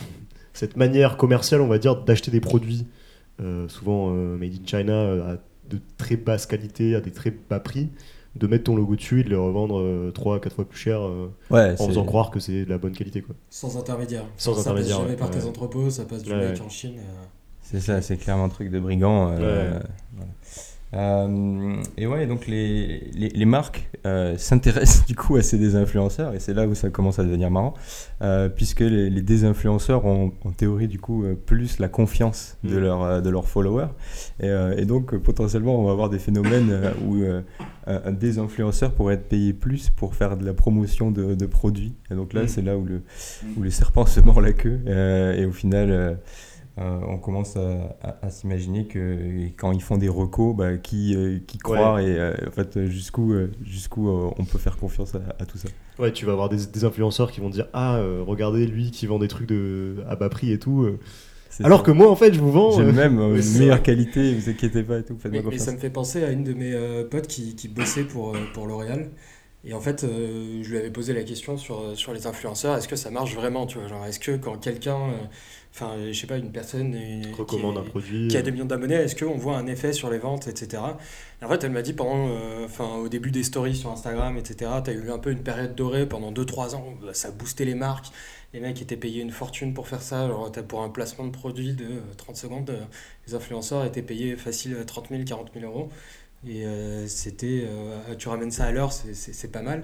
[0.53, 2.85] cette manière commerciale, on va dire, d'acheter des produits,
[3.41, 5.37] euh, souvent euh, made in China, à
[5.69, 7.89] de très basse qualité, à des très bas prix,
[8.35, 11.31] de mettre ton logo dessus et de les revendre 3 4 fois plus cher euh,
[11.51, 13.21] Ouais, en c'est- faisant croire que c'est de la bonne qualité.
[13.21, 13.35] Quoi.
[13.49, 14.25] Sans intermédiaire.
[14.37, 16.61] Sans ça intermédiaire, passe jamais ouais, par tes entrepôts, ça passe du Ouais, mec ouais.
[16.61, 16.95] en Chine.
[16.97, 17.23] euh,
[17.61, 19.29] C'est ça, c'est clairement un truc de brigand.
[19.31, 19.79] euh, Ouais.
[20.15, 20.31] voilà.
[20.95, 26.33] Euh, et ouais, donc les, les, les marques euh, s'intéressent du coup à ces désinfluenceurs
[26.33, 27.75] et c'est là où ça commence à devenir marrant,
[28.23, 32.81] euh, puisque les, les désinfluenceurs ont en théorie du coup plus la confiance de, Mm.
[32.81, 33.89] leur, de leurs followers
[34.39, 36.71] et, et donc potentiellement on va avoir des phénomènes
[37.07, 37.23] où
[37.87, 41.93] un désinfluenceur pourrait être payé plus pour faire de la promotion de, de produits.
[42.11, 42.47] Et donc là Mm.
[42.47, 43.01] c'est là où le,
[43.57, 44.79] où le serpent se mord la queue
[45.37, 46.17] et au final
[46.79, 51.15] euh, on commence à, à- à s'imaginer que quand ils font des recos, bah, qui,
[51.15, 55.21] euh, qui et euh, en fait jusqu'où euh, jusqu'où euh, on peut faire confiance à,
[55.39, 55.69] à tout ça.
[55.97, 59.05] Ouais, tu vas avoir des, des influenceurs qui vont dire Ah, euh, regardez lui qui
[59.07, 60.87] vend des trucs de, à bas prix et tout.
[61.63, 61.85] Alors ça.
[61.85, 62.71] que moi, en fait, je vous vends.
[62.71, 65.57] j'ai euh, le même, euh, une meilleure qualité, vous inquiétez pas et tout, Mais, mais
[65.57, 68.39] ça me fait penser à une de mes euh, potes qui, qui bossait pour, euh,
[68.53, 69.09] pour L'Oréal.
[69.65, 72.77] Et en fait, euh, je lui avais posé la question sur, euh, sur les influenceurs.
[72.77, 75.17] Est-ce que ça marche vraiment tu vois, genre, Est-ce que quand quelqu'un, euh,
[75.73, 78.27] enfin, je sais pas, une personne euh, qui recommande est- un produit.
[78.29, 80.81] qui a des millions d'abonnés, est-ce qu'on voit un effet sur les ventes, etc.
[81.41, 82.67] Et en fait, elle m'a dit pendant, euh,
[83.03, 86.07] au début des stories sur Instagram, etc., tu as eu un peu une période dorée
[86.07, 88.07] pendant 2-3 ans, bah, ça boostait les marques,
[88.53, 91.31] les mecs étaient payés une fortune pour faire ça, alors t'as pour un placement de
[91.31, 92.79] produit de euh, 30 secondes, euh,
[93.27, 95.89] les influenceurs étaient payés facile euh, 30 000, 40 000 euros.
[96.47, 99.81] Et euh, c'était, euh, tu ramènes ça à l'heure, c'est- pas mal.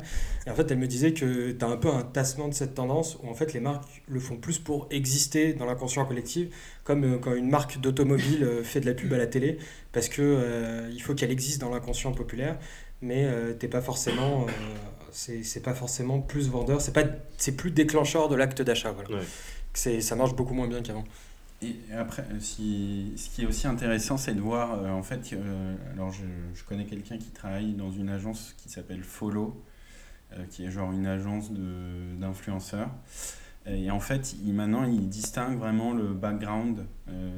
[0.47, 2.75] Et en fait, elle me disait que tu as un peu un tassement de cette
[2.75, 6.47] tendance où en fait les marques le font plus pour exister dans l'inconscient collectif
[6.85, 9.57] comme euh, quand une marque d'automobile fait de la pub à la télé,
[9.91, 12.57] parce que il faut qu'elle existe dans l'inconscient populaire,
[13.01, 13.27] mais
[13.59, 14.45] t'es pas forcément,
[15.11, 17.03] c'est c'est pas forcément plus vendeur, c'est pas,
[17.37, 18.91] c'est plus déclencheur de l'acte d'achat.
[18.91, 19.09] Voilà.
[19.21, 19.25] Ouais.
[19.73, 21.03] C'est, ça marche beaucoup moins bien qu'avant.
[21.65, 25.34] Et après, euh, si, ce qui est aussi intéressant, c'est de voir, euh, en fait,
[25.34, 29.63] euh, alors je, connais quelqu'un qui travaille dans une agence qui s'appelle Follow,
[30.49, 31.51] qui est genre une agence
[32.19, 32.89] d'influenceurs.
[33.67, 36.86] Et en fait, il, maintenant, il distingue vraiment le background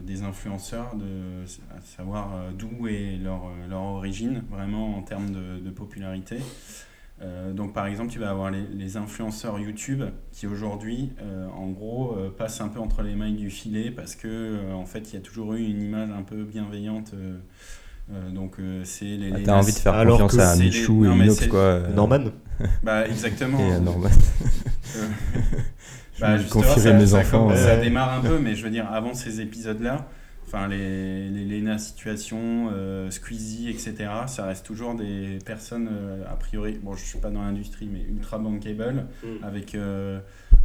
[0.03, 1.43] des influenceurs, de,
[1.77, 6.37] à savoir d'où est leur, leur origine, vraiment en termes de popularité.
[7.21, 11.67] Euh, donc par exemple, tu vas avoir les, les influenceurs YouTube qui aujourd'hui, euh, en
[11.69, 15.11] gros, euh, passent un peu entre les mailles du filet parce que euh, en fait,
[15.11, 17.11] il y a toujours eu une image un peu bienveillante.
[17.15, 17.37] euh,
[18.13, 19.31] euh, donc euh, c'est les.
[19.33, 21.47] Ah, les T'as envie de faire Alors confiance à c'est Michou les- et Inox, c'est-
[21.49, 21.59] quoi.
[21.59, 22.25] euh, Norman
[22.83, 23.59] Bah exactement.
[23.59, 24.09] Et à Norman.
[24.95, 25.07] Euh,
[26.15, 27.55] Je Bah, confierai mes ça, enfants.
[27.55, 30.07] Ça démarre un peu, mais je veux dire, avant ces épisodes-là,
[30.47, 33.95] enfin, les, les Lena Situation, euh, Squeezie, etc.,
[34.27, 38.01] ça reste toujours des personnes, euh, a priori, bon, je suis pas dans l'industrie, mais
[38.01, 39.43] ultra bankable, Mm.
[39.43, 40.19] avec euh,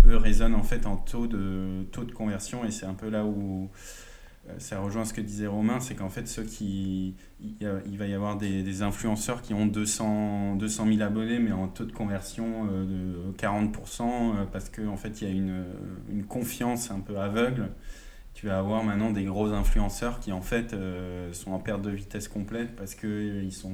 [0.06, 3.24] eux raisonnent en fait en taux de, taux de conversion, et c'est un peu là
[3.24, 3.68] où
[4.48, 7.14] euh, ça rejoint ce que disait Romain, c'est qu'en fait, ceux qui.
[7.60, 11.66] Il, va y avoir des, des influenceurs qui ont 200, 200 000 abonnés, mais en
[11.66, 15.64] taux de conversion de 40%, euh, parce qu'en en fait, il y a une,
[16.08, 17.68] une confiance un peu aveugle.
[18.42, 21.90] Tu vas avoir maintenant des gros influenceurs qui, en fait, euh, sont en perte de
[21.90, 23.70] vitesse complète parce qu'ils sont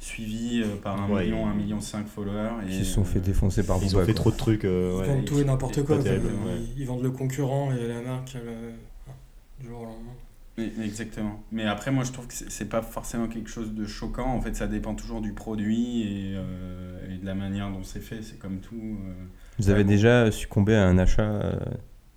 [0.00, 2.50] suivis euh, par un Ouais, million, ils- un million cinq followers.
[2.66, 4.20] Et, Qui se sont fait euh, défoncer par Ils Booba, ont fait quoi.
[4.20, 4.64] trop de trucs.
[4.66, 5.06] euh, Ils ouais.
[5.06, 5.96] vendent tout et n'importe quoi.
[5.98, 6.58] terrible, Ils- ouais.
[6.76, 8.72] Ils, vendent le concurrent et la marque le...
[9.62, 10.12] du jour au lendemain.
[10.58, 11.42] Mais- Exactement.
[11.50, 14.26] Mais après, moi, je trouve que c'est pas forcément quelque chose de choquant.
[14.26, 18.00] En fait, ça dépend toujours du produit et, euh, et de la manière dont c'est
[18.02, 18.20] fait.
[18.22, 18.74] C'est comme tout.
[18.76, 19.14] euh.
[19.58, 21.56] Vous avez déjà succombé à un achat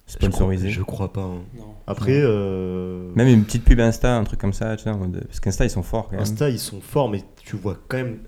[0.07, 1.21] euh, Je crois- sponsorisé Je crois pas.
[1.21, 1.41] hein.
[1.57, 1.63] Non.
[1.87, 4.91] Après, euh, Même une petite pub Insta, un truc comme ça, tu sais,
[5.27, 6.21] parce qu'Insta ils sont forts quand même.
[6.21, 8.19] Insta, ils sont forts, mais tu vois quand même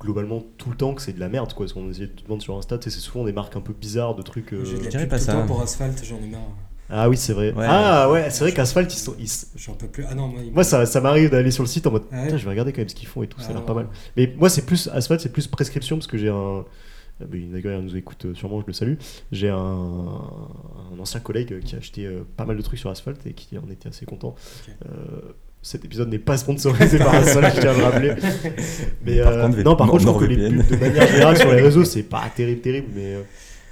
[0.00, 1.52] globalement tout le temps que c'est de la merde.
[1.52, 1.68] Quoi.
[1.68, 4.14] Ce qu'on essaie de te vendre sur Insta, c'est souvent des marques un peu bizarres
[4.16, 4.52] de trucs.
[4.52, 5.32] euh, J'ai de je la dirais pas tout le ça.
[5.34, 6.40] temps pour Asphalt, j'en ai marre.
[6.94, 7.52] Ah oui, c'est vrai.
[7.54, 7.64] Ouais.
[7.66, 9.14] ah ouais, c'est vrai qu'Asphalt, ils sont.
[9.18, 10.04] ils J'en peux plus.
[10.10, 12.02] Ah non, moi, Moi, ça, ça m'arrive d'aller sur le site en mode.
[12.12, 13.50] Ah ouais Putain, je vais regarder quand même ce qu'ils font et tout, ça a
[13.50, 13.66] Ah l'air non.
[13.66, 13.86] pas mal.
[14.16, 14.88] Mais moi, c'est plus.
[14.92, 16.64] Asphalt, c'est plus prescription parce que j'ai un.
[17.22, 18.94] Ah, il nous écoute euh, sûrement, je le salue.
[19.30, 23.24] J'ai un, un ancien collègue qui a acheté euh, pas mal de trucs sur Asphalt
[23.26, 24.34] et qui en était assez content.
[24.86, 24.88] Euh,
[25.62, 28.14] cet épisode n'est pas sponsorisé par Asphalt, je tiens à le rappeler.
[29.04, 31.36] Mais, Par euh, contre, non, par contre, je trouve que les pubs de manière générale
[31.38, 32.88] sur les réseaux, c'est pas terrible, terrible.
[32.94, 33.16] Mais,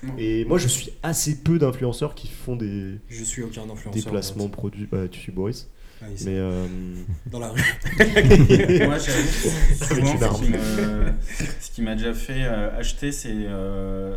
[0.02, 0.12] Non.
[0.16, 3.92] et moi, je suis assez peu d'influenceurs qui font des, Je suis aucun influenceur.
[3.92, 4.86] des placements produits.
[4.90, 5.68] Bah, tu suis Boris.
[6.02, 6.38] Ah Mais.
[6.38, 6.66] euh,
[7.26, 7.60] Dans la rue.
[8.86, 11.12] Moi, souvent, ce qui me-
[11.60, 14.16] ce qui m'a déjà fait euh, acheter, c'est euh,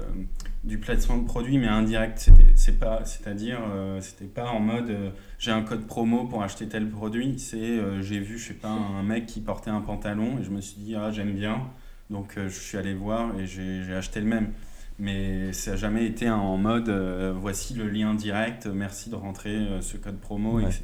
[0.64, 2.30] du placement de produit, mais indirect.
[2.56, 6.68] C'est pas, c'est-à-dire, euh, c'était pas en mode euh, j'ai un code promo pour acheter
[6.68, 7.38] tel produit.
[7.38, 10.52] C'est euh, j'ai vu, je sais pas, un mec qui portait un pantalon et je
[10.52, 11.62] me suis dit ah j'aime bien,
[12.10, 14.52] donc euh, je suis allé voir et j'ai j'ai acheté le même.
[15.00, 19.50] Mais ça n'a jamais été en mode euh, voici le lien direct, merci de rentrer
[19.56, 20.64] euh, ce code promo, Ouais.
[20.66, 20.84] etc.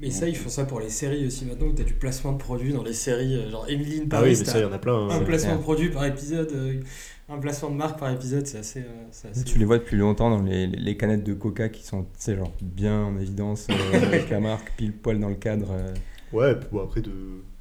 [0.00, 2.38] Mais ça, ils font ça pour les séries aussi maintenant où t'as du placement de
[2.38, 3.36] produits dans les séries.
[3.36, 4.94] euh, Genre Emily in Ah Paris, oui, mais ça, il y en a plein.
[5.08, 5.20] un hein.
[5.24, 5.58] placement Ouais.
[5.58, 6.80] de produit par épisode, euh,
[7.28, 8.80] un placement de marque par épisode, c'est assez.
[8.80, 11.84] euh, c'est assez- Tu les vois depuis longtemps dans les, les- canettes de coca qui
[11.84, 13.74] sont tu sais, genre bien en évidence euh,
[14.06, 15.68] avec la marque pile poil dans le cadre.
[15.72, 15.94] euh,
[16.32, 17.10] Ouais, bon, après, de,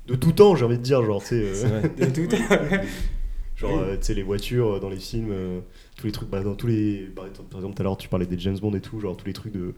[0.08, 1.44] de tout temps, j'ai envie de dire, genre, tu sais.
[1.66, 1.82] euh.
[1.98, 2.36] De tout.
[3.58, 3.80] Genre, Oui.
[3.90, 5.60] euh, tu sais, les voitures dans les films, euh,
[5.96, 7.12] tous les trucs, bah, dans tous les.
[7.16, 9.16] Par exemple, par exemple, tout à l'heure, tu parlais des James Bond et tout, genre
[9.16, 9.76] tous les trucs de.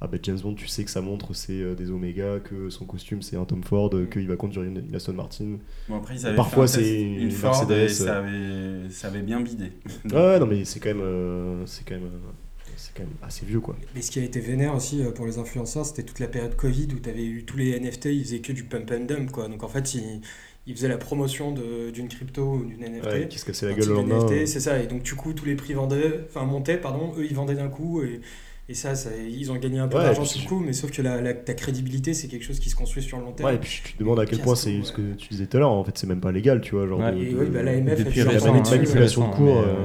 [0.00, 2.84] Ah, bah, James Bond, tu sais que sa montre, c'est euh, des Oméga, que son
[2.84, 5.56] costume, c'est un Tom Ford, euh, qu'il va conduire une, une Aston Martin.
[5.88, 9.22] Bon, après, ils avaient Parfois, c'est une une Ford et Mercedes, ça avait, ça avait
[9.22, 9.72] bien bidé.
[10.04, 11.00] Ouais, ouais, non, mais c'est quand même.
[11.00, 12.04] euh, c'est quand même.
[12.04, 12.30] euh,
[12.76, 13.76] c'est quand même assez vieux, quoi.
[13.94, 16.56] Mais ce qui a été vénère aussi euh, pour les influenceurs, c'était toute la période
[16.56, 19.30] Covid où tu avais eu tous les NFT, ils faisaient que du pump and dump.
[19.30, 19.48] Quoi.
[19.48, 20.20] Donc en fait, ils,
[20.66, 23.06] ils faisaient la promotion de- d'une crypto ou d'une NFT.
[23.06, 24.18] Ouais, qui se cassait la gueule le type lendemain.
[24.26, 24.46] NFT, euh.
[24.46, 24.82] c'est ça.
[24.82, 27.68] Et donc du coup, tous les prix vendaient, enfin montaient, pardon, eux ils vendaient d'un
[27.68, 28.02] coup.
[28.02, 28.20] Et,
[28.68, 30.72] et ça, ça, ils ont gagné un peu Ouais, d'argent et sur le coup, mais
[30.72, 33.32] sauf que la, la- ta crédibilité, c'est quelque chose qui se construit sur le long
[33.32, 33.50] terme.
[33.50, 35.56] Ouais, et puis tu te demandes à quel point c'est ce que tu disais tout
[35.58, 36.86] à l'heure, en fait, c'est même pas légal, tu vois.
[36.86, 37.12] Genre Ouais.
[37.12, 38.24] de- Et de- oui, bah, l'AMF hein, dessus.
[38.24, 39.44] manipulation de récent, cours.
[39.46, 39.84] mais, euh, euh,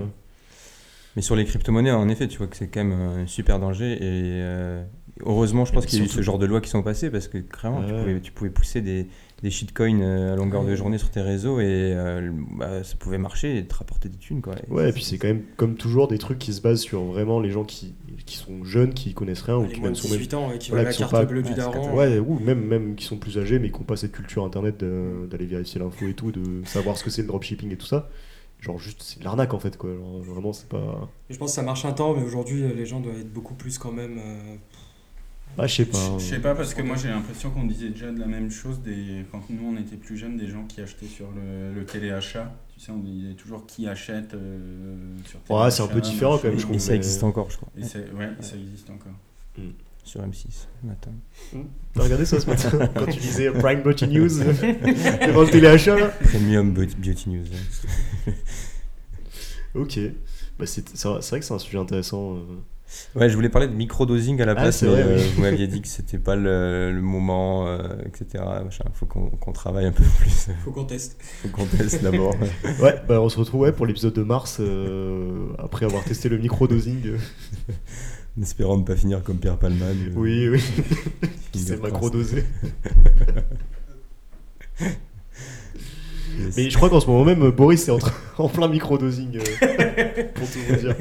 [1.16, 3.94] Mais sur les crypto-monnaies, en effet, tu vois que c'est quand même un super danger.
[3.94, 4.84] Et euh,
[5.26, 7.10] heureusement, je pense Et qu'il y a eu ce genre de lois qui sont passées
[7.10, 9.08] parce que clairement, tu, pouvais, tu pouvais pousser des,
[9.42, 13.18] des shitcoins euh, à longueur de journée sur tes réseaux et euh, bah, ça pouvait
[13.18, 14.42] marcher et te rapporter des thunes.
[14.42, 14.54] Quoi.
[14.70, 17.40] Ouais, et puis c'est quand même, comme toujours, des trucs qui se basent sur vraiment
[17.40, 17.96] les gens qui,
[18.30, 20.58] qui sont jeunes, qui connaissent rien, ou Les qui même sont même 18 ans et
[20.58, 21.72] qui voilà, ont la qui sont carte pas- bleue du daron.
[21.74, 24.46] quatre- Ouais, ou même, même qui sont plus âgés mais qui n'ont pas cette culture
[24.46, 27.86] internet d'aller vérifier l'info et tout, de savoir ce que c'est le dropshipping et tout
[27.88, 28.10] ça.
[28.60, 29.90] Genre, juste, c'est de l'arnaque en fait, quoi.
[29.96, 31.10] Genre, vraiment, c'est pas.
[31.30, 33.78] Je pense que ça marche un temps, mais aujourd'hui, les gens doivent être beaucoup plus
[33.78, 34.18] quand même.
[34.20, 34.56] euh,
[35.58, 35.98] Bah, je sais pas.
[36.18, 38.80] Je sais pas parce que moi j'ai l'impression qu'on disait déjà de la même chose
[38.82, 39.26] des...
[39.32, 42.54] quand nous on était plus jeunes, des gens qui achetaient sur le, le téléachat.
[42.74, 45.66] Tu sais, on disait toujours qui achète euh, sur téléachat.
[45.66, 46.76] Ouais, c'est un peu différent, quand même, je trouve.
[46.78, 49.12] Et ça existe encore, je crois, Et ouais, ça existe encore.
[50.06, 50.46] sur M6
[50.84, 51.12] le matin.
[51.94, 54.30] T'as regardé ça ce matin Quand tu disais Prime Beauty News
[55.28, 56.08] devant le téléachat là?
[56.08, 57.46] Premium Beauty News.
[59.76, 60.00] Ok.
[60.58, 62.36] Bah, c'est c'est vrai c'est vrai que c'est un sujet intéressant.
[62.38, 62.40] euh.
[63.16, 65.32] Ouais, je voulais parler de microdosing à la Ah, place, mais vrai, euh, oui.
[65.36, 68.44] vous m'aviez dit que c'était pas le, le moment, euh, etc.
[68.64, 68.84] Machin.
[68.94, 70.50] Faut qu'on travaille un peu plus.
[70.64, 71.18] Faut qu'on teste.
[71.42, 72.36] Faut qu'on teste d'abord.
[72.82, 76.38] Ouais, bah, on se retrouve ouais, pour l'épisode de mars, euh, après avoir testé le
[76.38, 77.14] micro-dosing.
[78.38, 79.86] en espérant ne pas finir comme Pierre Palman.
[79.90, 80.64] euh, Oui, oui,
[81.52, 82.44] qui s'est macro-dosé.
[86.40, 86.56] Yes.
[86.56, 90.24] Mais je crois qu'en ce moment même, Boris est en, train- en plein micro-dosing, euh,
[90.36, 90.96] pour tout vous dire.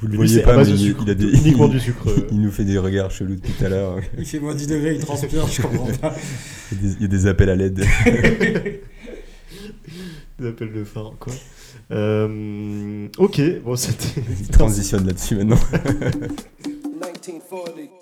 [0.00, 2.08] Vous le voyez pas, mais il, a des, uniquement du sucre.
[2.08, 2.26] euh.
[2.30, 3.98] il nous fait des regards chelous depuis tout à l'heure.
[4.18, 6.14] Il fait moins 10 degrés, il transpire, je comprends pas.
[6.72, 7.84] Il y a des- il y a des appels à l'aide.
[10.38, 11.34] Des appels de phare, quoi.
[11.92, 14.22] Euh, ok, bon, c'était.
[14.40, 15.58] Il transitionne là-dessus maintenant.
[16.64, 17.99] 1940.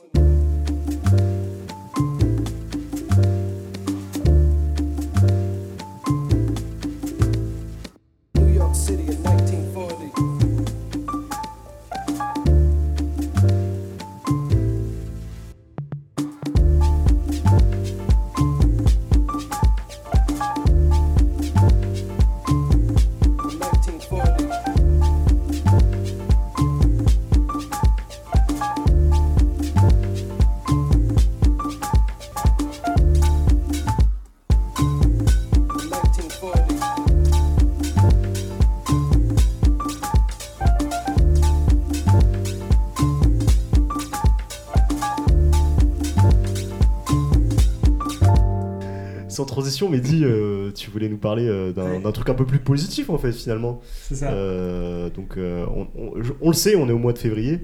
[49.89, 52.13] Transition, Mehdi, euh, tu voulais nous parler euh, d'un Ouais.
[52.13, 53.81] truc un peu plus positif, en fait, finalement.
[54.09, 54.33] C'est ça.
[54.33, 57.61] Euh, donc, on, on- je- on le sait, on est au mois de février.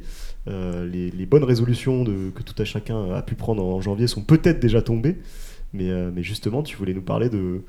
[0.47, 4.21] Les, les bonnes résolutions de, que tout à chacun a pu prendre en janvier sont
[4.23, 5.17] peut-être déjà tombées.
[5.73, 7.63] Mais, mais justement, tu voulais nous parler de.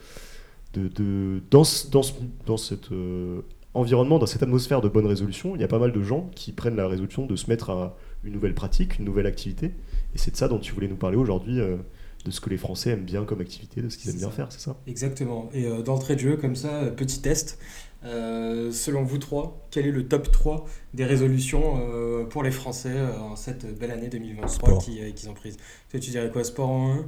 [0.74, 2.02] de, de- dans, dans,
[2.46, 3.42] dans cet euh,
[3.74, 6.52] environnement, dans cette atmosphère de bonnes résolutions, il y a pas mal de gens qui
[6.52, 9.68] prennent la résolution de se mettre à une nouvelle pratique, une nouvelle activité.
[10.14, 11.78] Et c'est de ça dont tu voulais nous parler aujourd'hui, euh,
[12.26, 14.52] de ce que les Français aiment bien comme activité, de ce qu'ils aiment bien faire,
[14.52, 14.76] c'est ça?
[14.88, 15.50] Exactement.
[15.54, 17.60] Et euh, d'entrée de jeu, comme ça, petit test.
[18.04, 22.92] Euh, selon vous trois, quel est le top 3 des résolutions euh, pour les Français
[22.94, 24.84] euh, en cette belle année 2023 Sport.
[24.84, 25.58] qui- euh, qu'ils ont prise?
[25.90, 27.06] Toi, tu dirais quoi Sport en 1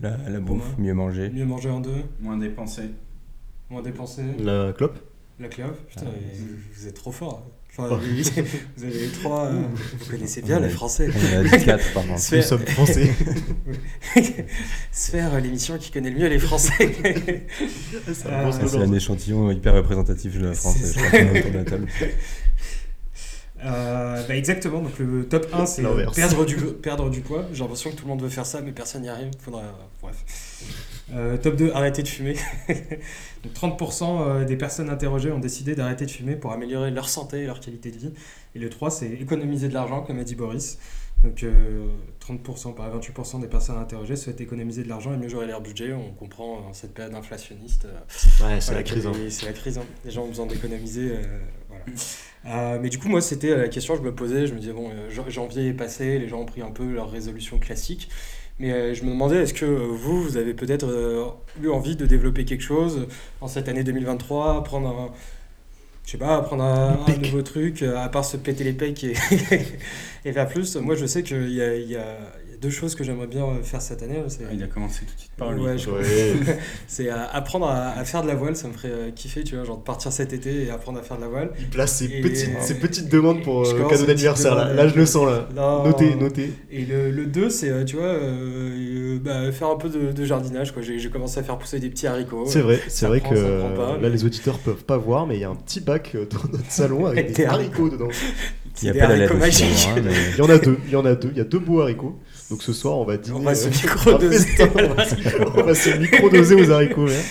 [0.00, 1.30] La, la bouffe, mieux manger.
[1.30, 1.90] Mieux manger en 2
[2.20, 2.82] Moins dépensé.
[3.70, 4.24] Moins dépenser?
[4.38, 4.98] La clope?
[5.40, 5.78] La clope?
[5.88, 7.46] Putain, Ah, vous, vous êtes trop fort.
[7.78, 8.00] Enfin,
[8.76, 9.46] vous avez les trois.
[9.46, 9.62] euh,
[9.98, 10.68] vous connaissez bien les.
[10.70, 11.08] Français.
[11.14, 12.18] On a dit 4 par contre.
[12.18, 13.10] C'est- Nous sommes français.
[14.92, 16.72] Sphère, l'émission qui connaît le mieux les Français.
[17.02, 18.90] C'est un Ah, C'est slogan.
[18.90, 20.76] un échantillon hyper représentatif de la France.
[23.64, 27.44] Euh, bah exactement, donc le top 1 c'est euh, perdre du, perdre du poids.
[27.52, 29.30] J'ai l'impression que tout le monde veut faire ça, mais personne n'y arrive.
[29.40, 29.62] Faudra,
[30.02, 30.16] bref.
[31.14, 32.34] Euh, top 2, arrêter de fumer.
[33.44, 37.42] donc 30% euh, des personnes interrogées ont décidé d'arrêter de fumer pour améliorer leur santé
[37.42, 38.12] et leur qualité de vie.
[38.54, 40.78] Et le 3, c'est économiser de l'argent, comme a dit Boris.
[41.24, 41.86] Donc euh,
[42.28, 45.94] 30%, pas 28% des personnes interrogées souhaitent économiser de l'argent et mieux gérer leur budget.
[45.94, 47.84] On comprend en cette période inflationniste.
[47.86, 49.06] Ouais, c'est voilà, la crise.
[49.06, 49.12] hein.
[49.30, 49.78] C'est la crise.
[49.78, 49.84] hein.
[50.04, 51.12] Les gens ont besoin d'économiser.
[52.46, 52.78] Euh, voilà.
[52.80, 54.46] Mais du coup, moi, c'était euh, la question que je me posais.
[54.46, 56.84] Je me disais, bon, euh, jan- janvier est passé, les gens ont pris un peu
[56.92, 58.08] leurs résolutions classiques.
[58.58, 60.86] Mais je me demandais, est-ce que vous, vous avez peut-être
[61.62, 63.06] eu envie de développer quelque chose
[63.42, 65.12] en cette année 2023, prendre un.
[66.06, 69.14] Je sais pas, apprendre un, un nouveau truc, à part se péter les pecs et,
[70.24, 70.76] et faire plus?
[70.76, 72.16] Moi, je sais qu'il y, a, il y a
[72.60, 74.22] deux choses que j'aimerais bien euh, faire cette année.
[74.28, 75.62] C'est Ah, il a commencé tout de suite par lui.
[75.62, 76.02] Ouais, je- Ouais.
[76.86, 79.56] c'est euh, apprendre à, à faire de la voile, ça me ferait euh, kiffer, tu
[79.56, 81.50] vois, genre de partir cet été et apprendre à faire de la voile.
[81.58, 84.54] Il place ses, Et- petites, ses petites demandes pour Je euh, cadeau d'anniversaire.
[84.54, 84.72] Là.
[84.72, 85.06] là, je le demandes.
[85.06, 85.48] sens là.
[85.54, 85.84] Non.
[85.84, 86.52] Notez, notez.
[86.70, 90.24] Et le 2, c'est, euh, tu vois, euh, euh, bah, faire un peu de, de
[90.24, 90.82] jardinage, quoi.
[90.82, 92.44] J'ai commencé à faire pousser des petits haricots.
[92.46, 95.26] C'est vrai, c'est vrai prend, que euh, pas, là mais- les auditeurs peuvent pas voir,
[95.26, 98.08] mais il y a un petit bac euh, dans notre salon avec des haricots dedans.
[98.82, 101.14] Il y a pas la hein, Il y en a deux, il y en a
[101.14, 102.18] deux, il y a deux beaux haricots.
[102.50, 103.36] Donc ce soir on va dîner.
[103.36, 103.68] On va se
[105.98, 106.54] micro-doser.
[106.54, 107.06] aux haricots.
[107.06, 107.24] ouais.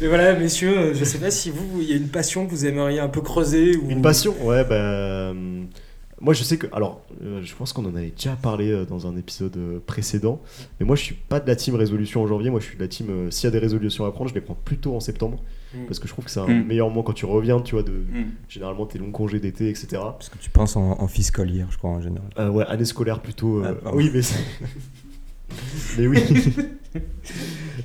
[0.00, 2.50] Mais voilà, messieurs, euh, je sais pas si vous, il y a une passion que
[2.50, 3.88] vous aimeriez un peu creuser ou...
[3.88, 5.32] Une passion, ouais, bah.
[6.20, 6.66] Moi, je sais que.
[6.72, 10.40] Alors, euh, je pense qu'on en avait déjà parlé euh, dans un épisode euh, précédent.
[10.80, 12.48] Mais moi, je suis pas de la team résolution en janvier.
[12.48, 13.08] Moi, je suis de la team.
[13.10, 15.42] euh, S'il y a des résolutions à prendre, je les prends plutôt en septembre.
[15.74, 15.84] Mm.
[15.86, 16.64] Parce que je trouve que c'est un Mm.
[16.66, 17.92] meilleur moment quand tu reviens, tu vois, de.
[17.92, 18.24] Mm.
[18.48, 19.88] Généralement, tes longs congés d'été, etc.
[19.92, 22.28] Parce que tu penses en, en fiscalière, je crois, en général.
[22.38, 23.62] Euh, ouais, année scolaire plutôt.
[23.62, 24.20] euh, Ah, oui, mais.
[25.98, 26.18] mais oui.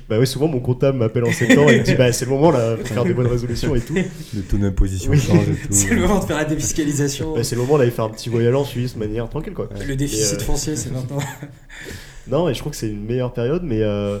[0.08, 2.50] bah oui, souvent mon comptable m'appelle en septembre et me dit bah c'est le moment
[2.50, 3.94] là pour faire des bonnes résolutions et tout.
[3.94, 5.18] Le taux d'imposition Oui.
[5.18, 5.72] change et tout.
[5.72, 7.34] C'est le moment de faire la défiscalisation.
[7.34, 9.68] Bah, c'est le moment d'aller faire un petit voyage en Suisse de manière tranquille quoi.
[9.86, 11.18] le déficit euh, foncier, c'est maintenant.
[12.28, 14.18] Non, et je trouve que c'est une meilleure période, mais, euh,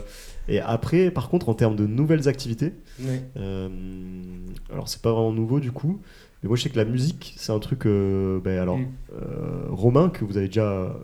[0.48, 3.22] Et après, par contre, en termes de nouvelles activités, Ouais.
[3.36, 3.68] euh,
[4.72, 6.00] alors c'est pas vraiment nouveau du coup,
[6.42, 7.86] mais moi je sais que la musique, c'est un truc.
[7.86, 8.86] euh, ben, alors, Mm.
[9.14, 10.96] euh, Romain, que vous avez déjà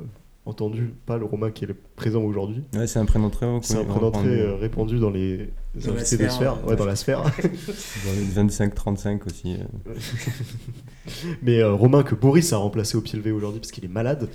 [0.49, 2.62] entendu, pas le Romain qui est présent aujourd'hui.
[2.74, 3.61] Ouais, c'est un prénom très haut.
[3.62, 6.96] C'est un prénom très euh, répandu dans les Dans invités de sphère, ouais, dans la
[6.96, 7.22] sphère.
[7.22, 9.57] Dans les 25-35 aussi.
[9.57, 9.94] euh.
[11.42, 14.28] Mais euh, Romain que Boris a remplacé au pied levé aujourd'hui parce qu'il est malade.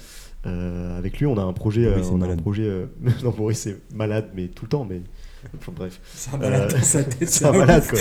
[0.46, 1.86] Euh, avec lui, on a un projet.
[1.90, 2.64] Boris euh, on a un projet.
[2.64, 2.86] euh,
[3.24, 4.86] non, Boris est malade, mais tout le temps.
[4.90, 5.02] Mais
[5.58, 7.30] enfin, bref, C'est un malade Euh, dans sa tête.
[7.30, 8.00] c'est un malade quoi.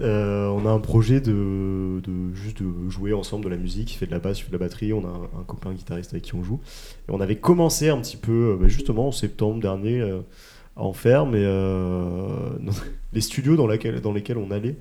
[0.00, 2.00] Euh, on a un projet de,
[2.34, 3.92] juste de jouer ensemble de la musique.
[3.94, 4.92] Il fait de la basse, il fait de la batterie.
[4.92, 6.60] On a un, copain guitariste avec qui on joue.
[7.08, 10.20] Et on avait commencé un petit peu, euh, bah, justement en septembre dernier, euh,
[10.76, 11.42] à en faire, mais
[13.12, 14.76] les studios dans lesquels on allait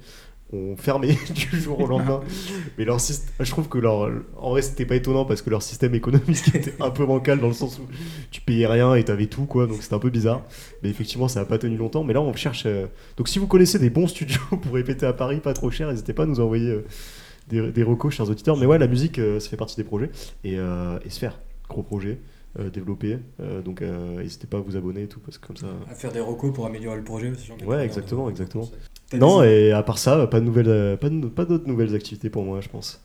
[0.55, 2.21] ont fermé du jour au lendemain.
[2.77, 5.61] Mais leur système, je trouve que leur, en vrai, c'était pas étonnant parce que leur
[5.61, 7.83] système économique était un peu bancal dans le sens où
[8.31, 9.67] tu payais rien et t'avais tout, quoi.
[9.67, 10.41] Donc c'était un peu bizarre.
[10.83, 12.03] Mais effectivement, ça a pas tenu longtemps.
[12.03, 12.63] Mais là, on cherche.
[12.65, 12.87] euh,
[13.17, 16.13] Donc si vous connaissez des bons studios pour répéter à Paris, pas trop cher, n'hésitez
[16.13, 16.85] pas à nous envoyer euh,
[17.49, 18.57] des, des recos, chers auditeurs.
[18.57, 20.09] Mais ouais, la musique, euh, ça fait partie des projets.
[20.43, 21.39] Et, et Sphère,
[21.69, 22.19] gros projet.
[22.59, 25.57] Euh, développé Euh, donc euh, n'hésitez pas à vous abonner et tout parce que comme
[25.57, 27.45] ça À faire des recos pour améliorer le projet aussi.
[27.47, 28.63] j'en ai Ouais, exactement, de- exactement.
[28.65, 28.79] conseils.
[29.09, 32.29] T'as non et à part ça pas de nouvelles pas de- pas d'autres nouvelles activités
[32.29, 33.01] pour moi je pense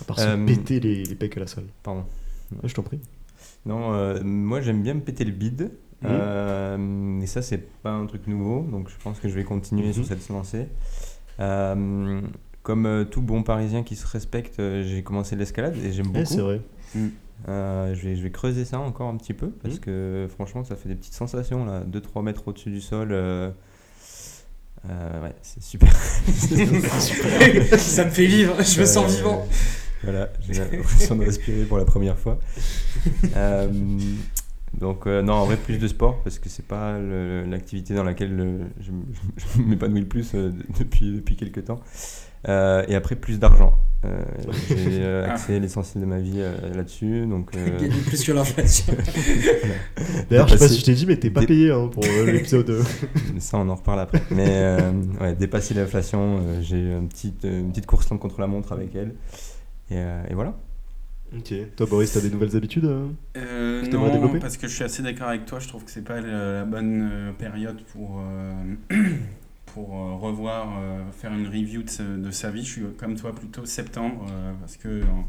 [0.00, 2.04] à part se péter les, les pecs à la salle Pardon.
[2.52, 3.00] Ouais, je t'en prie
[3.66, 5.70] Non, euh, moi j'aime bien me péter le bide.
[6.02, 9.92] Euh, et ça, c'est pas un truc nouveau, donc je pense que je vais continuer
[9.92, 10.66] sur cette lancée.
[11.40, 12.20] Euh,
[12.62, 16.26] comme euh, tout bon parisien qui se respecte, j'ai commencé l'escalade et j'aime Ouais, beaucoup.
[16.34, 16.60] c'est vrai
[17.48, 19.80] Euh, je, vais, je vais creuser ça encore un petit peu parce Mhm.
[19.80, 23.08] que franchement, ça fait des petites sensations là, 2-3 mètres au-dessus du sol.
[23.12, 23.50] euh,
[24.88, 25.92] euh, ouais, c'est super.
[27.78, 29.46] ça me fait vivre, je me sens Euh, vivant.
[30.02, 32.38] Voilà, j'ai l'impression de respirer pour la première fois.
[33.36, 33.68] Euh,
[34.78, 38.66] donc, euh, non, en vrai, plus de sport, parce que c'est pas l'activité dans laquelle
[38.80, 38.90] je,
[39.60, 41.80] m'épanouis le plus euh, de- depuis, depuis quelques temps.
[42.48, 43.74] Euh, et après, plus d'argent.
[44.06, 44.22] Euh,
[44.68, 47.26] j'ai euh, axé l'essentiel de ma vie euh, là-dessus.
[47.26, 48.94] Donc, euh, Gagner plus que l'inflation.
[50.30, 52.02] d'ailleurs je sais pas si je t'ai dit mais t'es pas dé- payé hein, pour
[52.04, 52.82] euh, l'épisode
[53.38, 54.22] ça, on en reparle après.
[54.30, 58.72] Mais euh, ouais, dépasser l'inflation, euh, j'ai une petite, une petite course contre la montre
[58.72, 59.14] avec elle.
[59.90, 60.54] Et, euh, et voilà.
[61.36, 62.88] ok toi Boris t'as des nouvelles habitudes
[63.34, 64.38] Que non, développer?
[64.38, 65.58] parce que je suis assez d'accord avec toi.
[65.58, 68.52] Je trouve que c'est pas la bonne période pour, euh,
[69.74, 72.64] pour euh, revoir, euh, faire une review de, sa- de sa vie.
[72.64, 75.26] Je suis comme toi plutôt septembre, euh, parce que en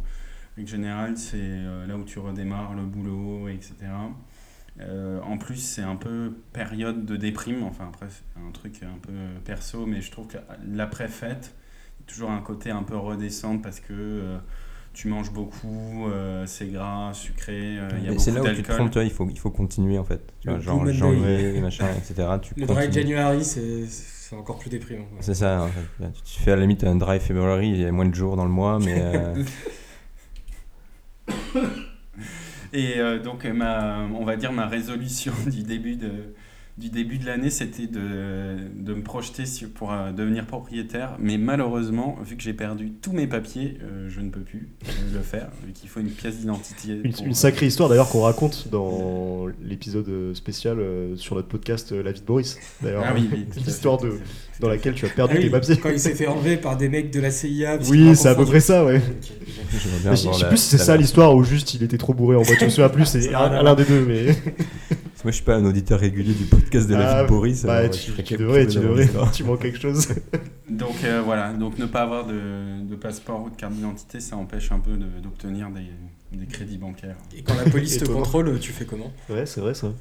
[0.58, 3.74] règle générale, c'est euh, là où tu redémarres le boulot, etc.
[4.80, 7.64] Euh, en plus, c'est un peu période de déprime.
[7.64, 9.12] Enfin, après, c'est un truc un peu
[9.44, 11.54] perso, mais je trouve que l'après-fête,
[12.00, 13.94] il y a toujours un côté un peu redescendre parce que.
[13.94, 14.38] euh,
[14.94, 18.46] tu manges beaucoup, euh, c'est gras, sucré, euh, il y a Et c'est là où
[18.46, 18.90] tu te trompes, d'alcool.
[18.90, 20.22] tu vois, il faut, il faut continuer en fait.
[20.42, 22.28] Tu vois, genre janvier, machin, etc.
[22.42, 22.92] Tu Le dry.
[22.92, 23.86] January, c'est
[24.32, 25.04] c'est encore plus déprimant.
[25.20, 26.10] C'est ça, en fait.
[26.24, 28.46] tu fais à la limite un dry February, il y a moins de jours dans
[28.46, 29.44] le mois, mais euh,
[32.72, 36.34] Et euh, donc, ma, on va dire ma résolution du début de,
[36.82, 41.16] du début de l'année, c'était de, de me projeter sur- pour euh, devenir propriétaire.
[41.20, 44.92] Mais malheureusement, vu que j'ai perdu tous mes papiers, euh, je ne peux plus euh,
[45.14, 47.00] le faire, vu qu'il faut une pièce d'identité.
[47.04, 51.92] une, pour, une sacrée histoire d'ailleurs qu'on raconte dans l'épisode spécial euh, sur notre podcast
[51.92, 53.46] euh, La vie de Boris d'ailleurs Ah oui, oui.
[53.66, 54.14] l'histoire de
[54.60, 56.78] dans laquelle tu as perdu Ah oui, tes papiers Quand il s'est fait enlever par
[56.78, 57.78] des mecs de la CIA.
[57.90, 59.02] oui c'est à peu près ça ouais
[59.72, 62.60] je sais plus si c'est ça l'histoire ou juste il était trop bourré en boîte
[62.70, 64.36] je plus c'est l'un des deux mais
[65.24, 67.64] Moi, je suis pas un auditeur régulier du podcast de la Ah, vie de Boris.
[67.64, 69.32] bah, alors, tu, tu devrais tu d'avoir devrais l'histoire.
[69.32, 70.08] tu manques quelque chose
[70.70, 74.36] Donc euh, voilà, donc ne pas avoir de, de passeport ou de carte d'identité, ça
[74.38, 77.18] empêche un peu de- d'obtenir des, des crédits bancaires.
[77.38, 79.12] Et quand la police te contrôle, tu fais comment?
[79.30, 79.94] Ouais c'est vrai ça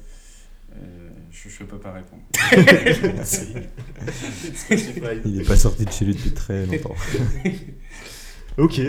[0.73, 2.23] Euh, je, je peux pas répondre.
[5.25, 6.95] Il est pas sorti de chez lui depuis très longtemps.
[8.57, 8.81] ok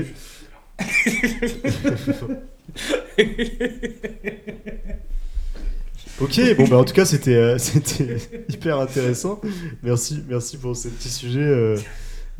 [6.23, 8.17] Ok, bon bah en tout cas c'était euh, c'était
[8.49, 9.41] hyper intéressant.
[9.83, 11.77] Merci merci pour ce petit sujet, euh,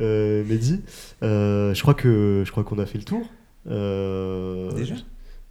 [0.01, 0.81] euh, Mehdi.
[1.21, 3.21] Euh, je crois que je crois qu'on a fait le tour.
[3.69, 4.95] Euh, Déjà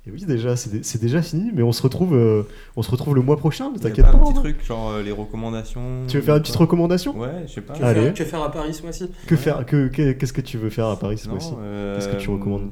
[0.07, 2.43] Et oui déjà c'est dé- c'est déjà fini, mais on se retrouve euh,
[2.77, 3.71] on se retrouve le mois prochain.
[3.71, 4.19] Ne t'inquiète pas pas.
[4.19, 6.05] un petit truc, genre euh, les recommandations.
[6.09, 7.17] Tu veux faire une petite recommandation?
[7.19, 7.75] Ouais, je sais pas.
[7.75, 8.01] que, Allez.
[8.03, 9.11] faire, que faire à Paris ce mois-ci?
[9.27, 11.53] Que faire que que- qu'est-ce que tu veux faire à Paris ce mois-ci?
[11.59, 12.71] euh, Qu'est-ce que tu recommandes?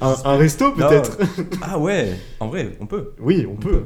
[0.00, 1.18] Un, un resto peut-être
[1.62, 3.12] Ah ouais, en vrai, on peut.
[3.20, 3.84] Oui, on peut.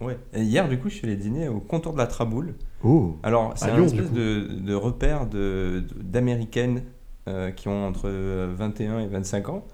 [0.00, 0.18] Ouais.
[0.34, 2.54] Et hier, du coup, je suis allé dîner au comptoir de la Traboule.
[2.82, 3.16] Oh.
[3.22, 6.82] Alors, c'est un espèce de, de repère de- de- d'américaines
[7.28, 9.64] euh, qui ont entre euh, 21 et 25 ans.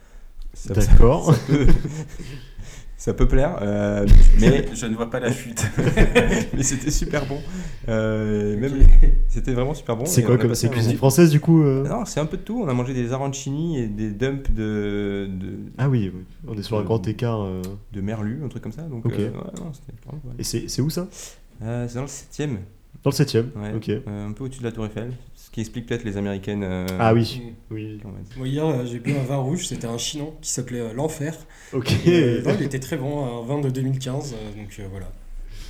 [0.52, 1.34] Ça- D'accord.
[2.98, 4.04] ça peut- plaire, euh,
[4.40, 5.66] mais, Je ne vois pas la fuite.
[6.54, 7.38] mais c'était super bon.
[7.88, 8.72] Euh, même,
[9.28, 10.04] c'était vraiment super bon.
[10.04, 11.88] C'est quoi comme c'est cuisine française du coup euh?
[11.88, 12.60] Non, c'est un peu de tout.
[12.62, 15.46] On a mangé des arancini et des dumps de, de,
[15.78, 17.40] Ah oui, oui, on est sur un grand écart.
[17.42, 17.62] euh.
[17.92, 18.82] de merlu, un truc comme ça.
[18.82, 19.14] Donc, Ok.
[19.18, 20.36] euh, ouais, non, c'était vraiment pas mal.
[20.38, 21.06] Et c'est où ça?
[21.62, 22.58] Euh, c'est dans le 7ème,
[23.04, 23.46] Dans le 7ème.
[23.56, 23.88] ouais, Ok.
[23.88, 25.12] euh, un peu au-dessus de la Tour Eiffel.
[25.36, 26.62] Ce qui explique peut-être les américaines.
[26.64, 28.00] euh, Ah oui, oui.
[28.36, 31.34] Moi, hier, euh, j'ai bu un vin rouge, c'était un chinon qui s'appelait euh, L'Enfer.
[31.72, 31.92] Ok.
[32.06, 35.06] Et, euh, non, il était très bon, un vin de 2015, euh, donc euh, voilà.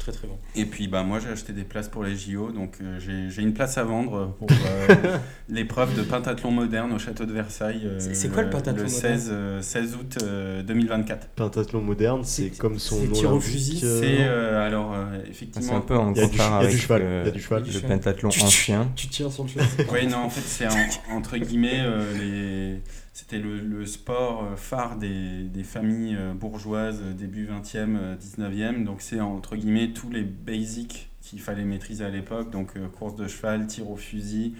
[0.08, 0.38] Très très bon.
[0.56, 3.42] Et puis bah, moi j'ai acheté des places pour les JO, donc euh, j'ai j'ai
[3.42, 5.18] une place à vendre pour euh,
[5.50, 7.82] l'épreuve de pentathlon moderne au château de Versailles.
[7.84, 11.28] euh, C'est- c'est quoi le pentathlon Le 16, euh, 16 août euh, 2024.
[11.36, 14.94] Pentathlon moderne, c'est C'est- comme son c'est nom tir au fusil, euh, C'est euh, alors
[14.94, 15.76] euh, Ah, C'est effectivement.
[15.76, 16.32] un peu en du avec
[16.78, 17.64] cheval, euh, il y a du cheval.
[17.66, 18.90] Le pentathlon Tu- tu- ancien.
[18.96, 19.66] Tu tires sur le cheval.
[19.92, 22.80] Oui, non, en fait, c'est en- entre guillemets, euh, les...
[23.18, 28.84] c'était le, sport euh, phare des, des familles euh, bourgeoises euh, début 20e, euh, 19e.
[28.84, 32.50] Donc, c'est entre guillemets tous les basics qu'il fallait maîtriser à l'époque.
[32.50, 34.54] Donc, course de cheval, tir au fusil,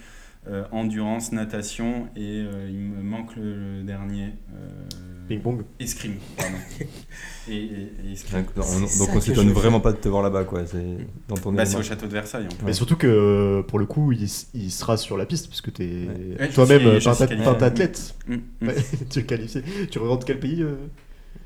[0.73, 4.33] endurance, natation et euh, il me manque le, le dernier.
[4.55, 4.85] euh,
[5.29, 5.63] Ping-pong.
[5.79, 6.57] Escrime, pardon.
[7.51, 8.45] et, et- et escrime.
[8.57, 10.65] Donc, on- donc on s'étonne vraiment pas de te voir là-bas, quoi.
[10.65, 10.97] C'est
[11.29, 12.47] dans ton Bah, c'est au château de Versailles.
[12.47, 12.65] en plus.
[12.65, 16.39] Mais surtout que pour le coup, il, il sera sur la piste puisque tu es
[16.41, 17.45] Ouais, toi-même euh, pentat- qualifié.
[17.45, 18.15] pentathlète.
[18.27, 18.69] Mm, mm.
[19.11, 19.63] Tu es qualifié.
[19.91, 20.77] Tu représentes quel pays euh?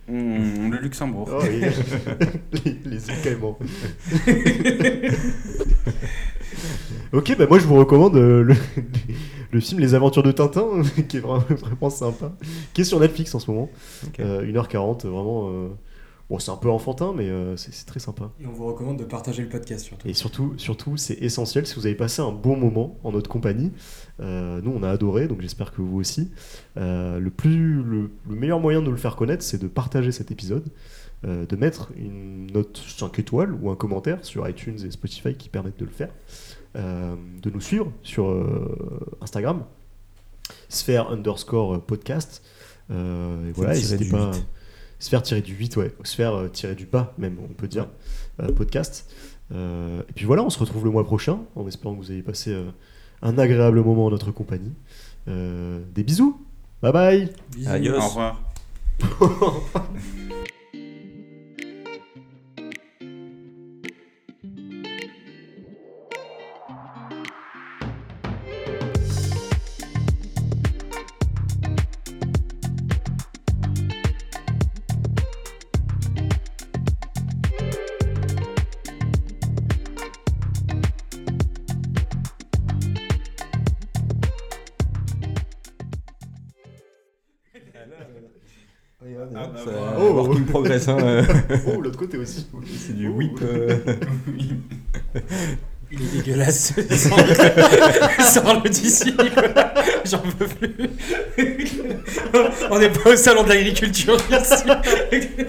[0.08, 1.28] Mm, le Luxembourg.
[1.32, 1.60] Oh oui,
[2.64, 3.58] les, les îles Caïmans.
[7.12, 8.54] ok, bah moi je vous recommande euh, le,
[9.52, 12.32] le film Les Aventures de Tintin, qui est vraiment, vraiment sympa,
[12.72, 13.70] qui est sur Netflix en ce moment.
[14.06, 14.20] Ok.
[14.20, 15.48] Euh, 1h40, vraiment.
[15.50, 15.68] euh,
[16.38, 18.30] c'est un peu enfantin, mais euh, c'est très sympa.
[18.40, 20.08] Et on vous recommande de partager le podcast surtout.
[20.08, 23.72] Et surtout, surtout c'est essentiel si vous avez passé un bon moment en notre compagnie.
[24.20, 26.30] Euh, nous, on a adoré, donc j'espère que vous aussi.
[26.76, 30.30] Euh, le, plus, le, meilleur moyen de nous le faire connaître, c'est de partager cet
[30.30, 30.64] épisode,
[31.24, 35.78] de mettre une note 5 étoiles ou un commentaire sur iTunes et Spotify qui permettent
[35.78, 36.10] de le faire,
[36.74, 38.44] de nous suivre sur
[39.20, 39.62] Instagram,
[40.68, 42.42] sphère underscore podcast.
[42.90, 44.32] et voilà, n'hésitez pas
[45.02, 47.66] se faire tirer du 8, ouais, se faire euh, tirer du bas même, on peut
[47.66, 47.88] dire,
[48.40, 49.12] euh, podcast.
[49.52, 52.22] Euh, et puis voilà, on se retrouve le mois prochain, en espérant que vous ayez
[52.22, 52.56] passé
[53.20, 54.74] un agréable moment en notre compagnie.
[55.26, 56.40] des bisous,
[56.80, 57.28] bye bye.
[57.50, 57.70] Bisous.
[57.70, 57.96] Adios.
[57.96, 58.40] Au revoir.
[92.22, 92.46] aussi
[92.86, 93.38] c'est du whip.
[93.42, 93.76] euh.
[95.94, 96.72] Il est dégueulasse.
[96.90, 99.14] Sors- Sors-le d'ici.
[100.06, 100.74] J'en peux plus.
[102.70, 104.64] On n'est pas au salon de l'agriculture ici.